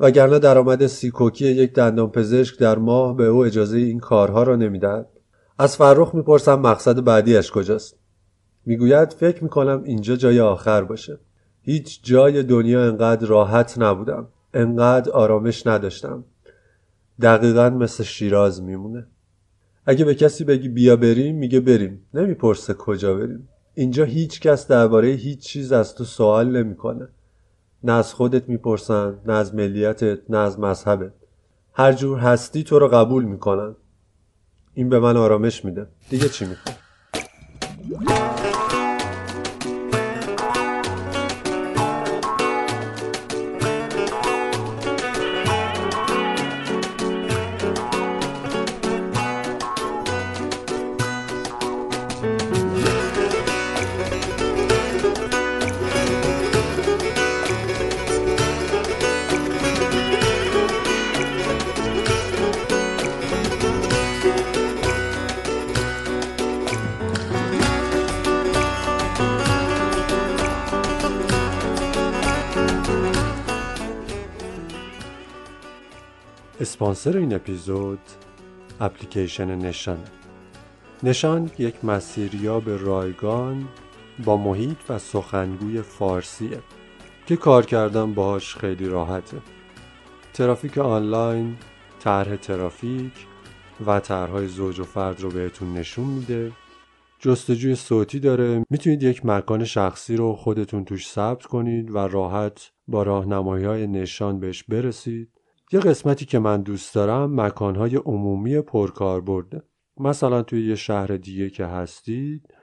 وگرنه 0.00 0.38
درآمد 0.38 0.86
سیکوکی 0.86 1.46
یک 1.46 1.72
دندانپزشک 1.72 2.58
در 2.58 2.78
ماه 2.78 3.16
به 3.16 3.26
او 3.26 3.44
اجازه 3.44 3.78
این 3.78 4.00
کارها 4.00 4.42
را 4.42 4.56
نمی‌دهد. 4.56 5.06
از 5.60 5.76
فرخ 5.76 6.14
می‌پرسم 6.14 6.60
مقصد 6.60 7.04
بعدیش 7.04 7.50
کجاست؟ 7.50 7.96
می‌گوید 8.66 9.12
فکر 9.12 9.42
می‌کنم 9.42 9.82
اینجا 9.84 10.16
جای 10.16 10.40
آخر 10.40 10.84
باشه. 10.84 11.18
هیچ 11.62 12.00
جای 12.02 12.42
دنیا 12.42 12.84
انقدر 12.86 13.26
راحت 13.26 13.78
نبودم. 13.78 14.28
انقدر 14.54 15.12
آرامش 15.12 15.66
نداشتم. 15.66 16.24
دقیقا 17.20 17.70
مثل 17.70 18.04
شیراز 18.04 18.62
میمونه. 18.62 19.06
اگه 19.86 20.04
به 20.04 20.14
کسی 20.14 20.44
بگی 20.44 20.68
بیا 20.68 20.96
بریم 20.96 21.36
میگه 21.36 21.60
بریم. 21.60 22.02
نمی‌پرسه 22.14 22.74
کجا 22.74 23.14
بریم. 23.14 23.48
اینجا 23.74 24.04
هیچ 24.04 24.40
کس 24.40 24.66
درباره 24.66 25.08
هیچ 25.08 25.38
چیز 25.38 25.72
از 25.72 25.94
تو 25.94 26.04
سوال 26.04 26.56
نمی‌کنه. 26.56 27.08
نه 27.84 27.92
از 27.92 28.14
خودت 28.14 28.48
می‌پرسن 28.48 29.18
نه 29.26 29.32
از 29.32 29.54
ملیتت 29.54 30.18
نه 30.30 30.38
از 30.38 30.60
مذهبت. 30.60 31.12
هر 31.72 31.92
جور 31.92 32.18
هستی 32.18 32.62
تو 32.62 32.78
رو 32.78 32.88
قبول 32.88 33.24
می‌کنن. 33.24 33.76
این 34.78 34.88
به 34.88 35.00
من 35.00 35.16
آرامش 35.16 35.64
میده. 35.64 35.86
دیگه 36.10 36.28
چی 36.28 36.44
می‌خوام 36.44 36.76
اسپانسر 76.80 77.16
این 77.16 77.34
اپیزود 77.34 77.98
اپلیکیشن 78.80 79.54
نشان. 79.54 79.98
نشان 81.02 81.50
یک 81.58 81.84
مسیریاب 81.84 82.70
رایگان 82.70 83.68
با 84.24 84.36
محیط 84.36 84.76
و 84.88 84.98
سخنگوی 84.98 85.82
فارسیه 85.82 86.58
که 87.26 87.36
کار 87.36 87.66
کردن 87.66 88.14
باهاش 88.14 88.56
خیلی 88.56 88.88
راحته. 88.88 89.36
ترافیک 90.32 90.78
آنلاین 90.78 91.56
طرح 92.00 92.36
ترافیک 92.36 93.12
و 93.86 94.00
طرحهای 94.00 94.46
زوج 94.46 94.80
و 94.80 94.84
فرد 94.84 95.20
رو 95.20 95.28
بهتون 95.28 95.74
نشون 95.74 96.06
میده. 96.06 96.52
جستجوی 97.18 97.74
صوتی 97.74 98.20
داره. 98.20 98.64
می‌تونید 98.70 99.02
یک 99.02 99.26
مکان 99.26 99.64
شخصی 99.64 100.16
رو 100.16 100.32
خودتون 100.32 100.84
توش 100.84 101.08
ثبت 101.08 101.46
کنید 101.46 101.90
و 101.90 101.98
راحت 101.98 102.70
با 102.88 103.02
راهنمایی 103.02 103.64
های 103.64 103.86
نشان 103.86 104.40
بهش 104.40 104.62
برسید. 104.62 105.37
یه 105.72 105.80
قسمتی 105.80 106.24
که 106.24 106.38
من 106.38 106.62
دوست 106.62 106.94
دارم 106.94 107.40
مکانهای 107.40 107.96
عمومی 107.96 108.60
پرکاربرده 108.60 109.62
مثلا 110.00 110.42
توی 110.42 110.68
یه 110.68 110.74
شهر 110.74 111.06
دیگه 111.06 111.50
که 111.50 111.66
هستید 111.66 112.54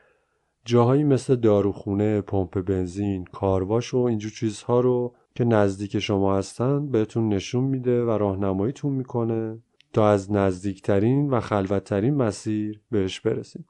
جاهایی 0.65 1.03
مثل 1.03 1.35
داروخونه، 1.35 2.21
پمپ 2.21 2.61
بنزین، 2.61 3.25
کارواش 3.25 3.93
و 3.93 3.97
اینجور 3.97 4.31
چیزها 4.31 4.79
رو 4.79 5.15
که 5.35 5.43
نزدیک 5.43 5.99
شما 5.99 6.37
هستن 6.37 6.91
بهتون 6.91 7.29
نشون 7.29 7.63
میده 7.63 8.03
و 8.03 8.09
راهنماییتون 8.09 8.93
می‌کنه 8.93 9.59
تا 9.93 10.09
از 10.09 10.31
نزدیکترین 10.31 11.29
و 11.29 11.39
خلوتترین 11.39 12.15
مسیر 12.15 12.81
بهش 12.91 13.19
برسید. 13.19 13.65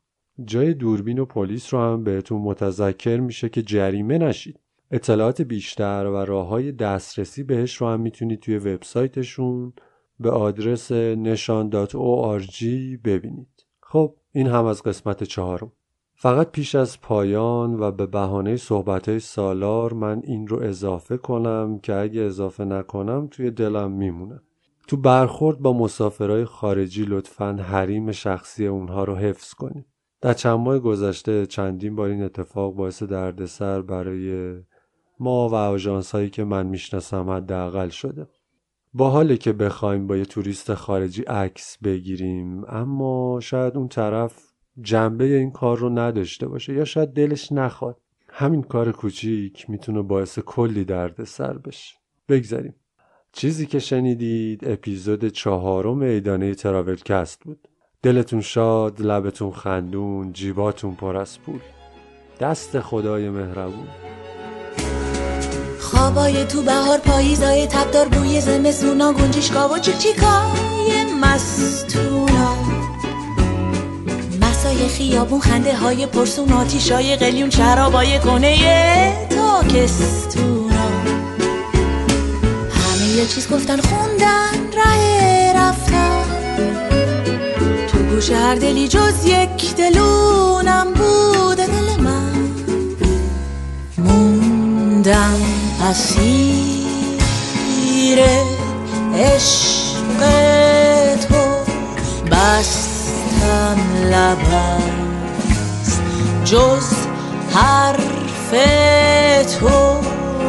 جای 0.46 0.74
دوربین 0.74 1.20
و 1.20 1.26
پلیس 1.26 1.74
رو 1.74 1.80
هم 1.80 2.04
بهتون 2.04 2.42
متذکر 2.42 3.20
میشه 3.20 3.50
که 3.50 3.62
جریمه 3.62 4.18
نشید. 4.18 4.60
اطلاعات 4.92 5.42
بیشتر 5.42 6.06
و 6.06 6.16
راه 6.16 6.48
های 6.48 6.72
دسترسی 6.72 7.44
بهش 7.44 7.76
رو 7.76 7.88
هم 7.88 8.00
می‌تونید 8.00 8.40
توی 8.40 8.58
وبسایتشون 8.58 9.74
به 10.20 10.32
آدرس 10.32 10.92
نشان.org 10.92 12.64
ببینید. 13.04 13.66
خب 13.82 14.16
این 14.32 14.48
هم 14.48 14.66
از 14.66 14.84
قسمت 14.84 15.24
چهارم. 15.24 15.72
فقط 16.16 16.52
پیش 16.52 16.76
از 16.76 17.02
پایان 17.02 17.80
و 17.80 17.92
به 17.92 18.06
بهانه 18.06 18.58
صحبت 18.58 19.18
سالار 19.18 19.94
من 19.94 20.22
این 20.24 20.48
رو 20.48 20.64
اضافه 20.64 21.18
کنم 21.18 21.80
که 21.80 21.96
اگه 21.96 22.22
اضافه 22.22 22.66
نکنم 22.66 23.28
توی 23.32 23.52
دلم 23.52 23.92
میمونه. 23.92 24.42
تو 24.88 24.98
برخورد 24.98 25.60
با 25.60 25.74
مسافرهای 25.74 26.46
خارجی 26.46 27.06
لطفا 27.06 27.54
حریم 27.54 28.12
شخصی 28.12 28.68
اونها 28.68 29.04
رو 29.04 29.16
حفظ 29.16 29.54
کنید. 29.54 29.86
در 30.22 30.34
چند 30.34 30.60
ماه 30.60 30.80
گذشته 30.80 31.46
چندین 31.46 31.96
بار 31.96 32.10
این 32.10 32.24
اتفاق 32.24 32.74
باعث 32.74 33.04
دردسر 33.04 33.82
برای 33.82 34.56
ما 35.20 35.50
و 35.50 35.54
آژانس 35.56 36.12
هایی 36.12 36.30
که 36.30 36.44
من 36.44 36.66
می‌شناسم 36.66 37.30
حداقل 37.30 37.90
شده. 37.90 38.28
با 38.94 39.10
حالی 39.10 39.38
که 39.38 39.54
بخوایم 39.54 40.08
با 40.08 40.18
یه 40.18 40.26
توریست 40.26 40.74
خارجی 40.74 41.22
عکس 41.22 41.78
بگیریم 41.84 42.64
اما 42.68 43.40
شاید 43.40 43.78
اون 43.78 43.88
طرف 43.88 44.44
جنبه 44.82 45.24
این 45.24 45.52
کار 45.52 45.78
رو 45.78 45.90
نداشته 45.90 46.48
باشه 46.48 46.74
یا 46.74 46.86
شاید 46.86 47.10
دلش 47.10 47.52
نخواد. 47.52 47.98
همین 48.30 48.62
کار 48.62 48.92
کوچیک 48.92 49.70
می‌تونه 49.70 50.02
باعث 50.02 50.40
کلی 50.40 50.86
دردسر 50.86 51.58
بشه. 51.58 51.96
بگذاریم. 52.30 52.76
چیزی 53.32 53.66
که 53.66 53.80
شنیدید 53.80 54.68
اپیزود 54.68 55.28
چهارم 55.28 56.00
ایدانه 56.00 56.56
تراولکست 56.56 57.44
بود. 57.44 57.68
دلتون 58.02 58.42
شاد 58.42 59.02
لبتون 59.02 59.52
خندون 59.52 60.34
جیباتون 60.34 60.96
پر 60.96 61.18
از 61.18 61.42
پول. 61.42 61.60
دست 62.40 62.80
خدای 62.80 63.30
مهربون. 63.30 63.88
خوابای 65.86 66.46
تو 66.46 66.62
بهار 66.62 66.98
پاییزای 66.98 67.68
تبدار 67.68 68.08
بوی 68.08 68.42
زمستونا 68.42 69.14
گنجشگاه 69.14 69.74
و 69.74 69.80
چیکای 69.80 71.14
مستونا. 71.22 72.56
مسای 74.42 74.88
خیابون 74.88 75.40
خنده 75.40 75.78
های 75.78 76.06
پرسون 76.06 76.52
آتیشای 76.52 77.16
قلیون 77.16 77.50
شرابای 77.50 78.20
کنه 78.20 78.58
تاکستونا. 79.30 80.76
همه 82.72 83.08
یه 83.16 83.26
چیز 83.26 83.50
گفتن 83.50 83.82
خوندن 83.82 84.72
ره 84.74 85.54
رفتن. 85.56 86.26
تو 87.88 87.98
گوش 87.98 88.32
هر 88.32 88.56
دلی 88.56 88.88
جز 88.88 89.26
یک 89.26 89.76
دلونم 89.76 90.94
بود 90.94 91.58
دل 91.58 92.02
من 92.04 92.36
موندم. 93.98 95.55
اسیر 95.90 96.90
عشق 99.16 100.20
تو 101.30 101.44
بستم 102.32 103.80
لبست 104.12 106.02
جز 106.46 106.88
حرف 107.54 108.52
تو 109.60 109.98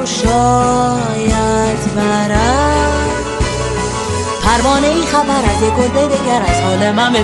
شاید 0.05 1.94
برم 1.96 2.92
پروانه 4.44 4.87
ای 4.87 5.03
خبر 5.03 5.42
از 5.57 5.62
یک 5.62 5.75
گل 5.75 6.09
دگر 6.09 6.42
از 6.49 6.61
حال 6.61 6.92
من 6.92 7.12
به 7.12 7.22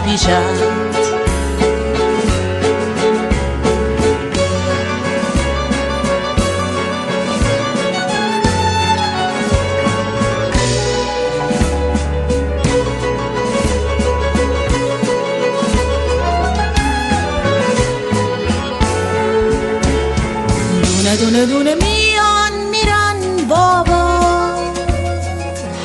دونه 21.16 21.46
دونه 21.46 21.75
میان 21.75 22.53
میرن 22.70 23.46
بابا. 23.48 24.20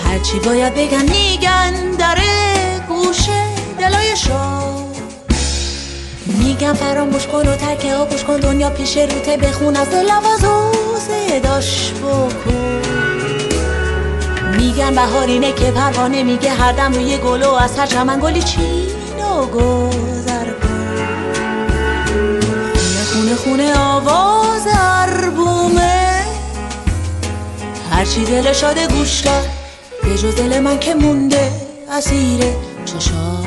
هرچی 0.06 0.40
باید 0.40 0.74
بگن 0.74 1.02
میگن 1.02 1.92
داره 2.00 2.82
گوشه 2.88 3.44
دلای 3.80 4.16
شاد 4.16 4.98
میگن 6.26 6.74
فراموش 6.74 7.28
کن 7.28 7.48
و 7.48 7.56
ترکه 7.56 7.96
ها 7.96 8.06
پوش 8.06 8.24
کن 8.24 8.38
دنیا 8.38 8.70
پیش 8.70 8.98
روته 8.98 9.38
بخون 9.38 9.76
از 9.76 9.90
دل 9.90 10.06
و 10.06 11.40
داش 11.40 11.92
بکن. 11.92 12.82
میگن 14.58 14.96
بهارینه 14.96 15.52
که 15.52 15.72
پروانه 15.72 16.24
میگه 16.24 16.52
هر 16.52 16.72
دم 16.72 16.94
روی 16.94 17.18
گل 17.18 17.44
و 17.44 17.52
از 17.52 17.80
هر 17.80 17.86
چمن 17.86 18.20
گلی 18.20 18.44
چین 18.44 18.88
و 19.20 19.46
گذر 19.46 19.87
خونه 23.48 23.80
آواز 23.80 24.68
عربومه 24.68 26.24
هرچی 27.92 28.26
دل 28.26 28.54
شاده 28.54 28.88
گوش 28.88 29.20
داد 29.20 29.50
به 30.04 30.18
جز 30.18 30.36
دل 30.36 30.60
من 30.60 30.80
که 30.80 30.94
مونده 30.94 31.52
اسیر 31.92 32.44
چشات 32.86 33.47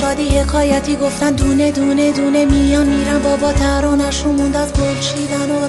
شادی 0.00 0.28
حکایتی 0.28 0.96
گفتن 0.96 1.32
دونه 1.32 1.72
دونه 1.72 2.12
دونه 2.12 2.44
میان 2.44 2.86
میرن 2.88 3.18
بابا 3.18 3.52
ترانش 3.52 4.22
رو 4.22 4.32
موند 4.32 4.56
از 4.56 4.72
گل 4.72 5.00
چیدن 5.00 5.50
و 5.50 5.68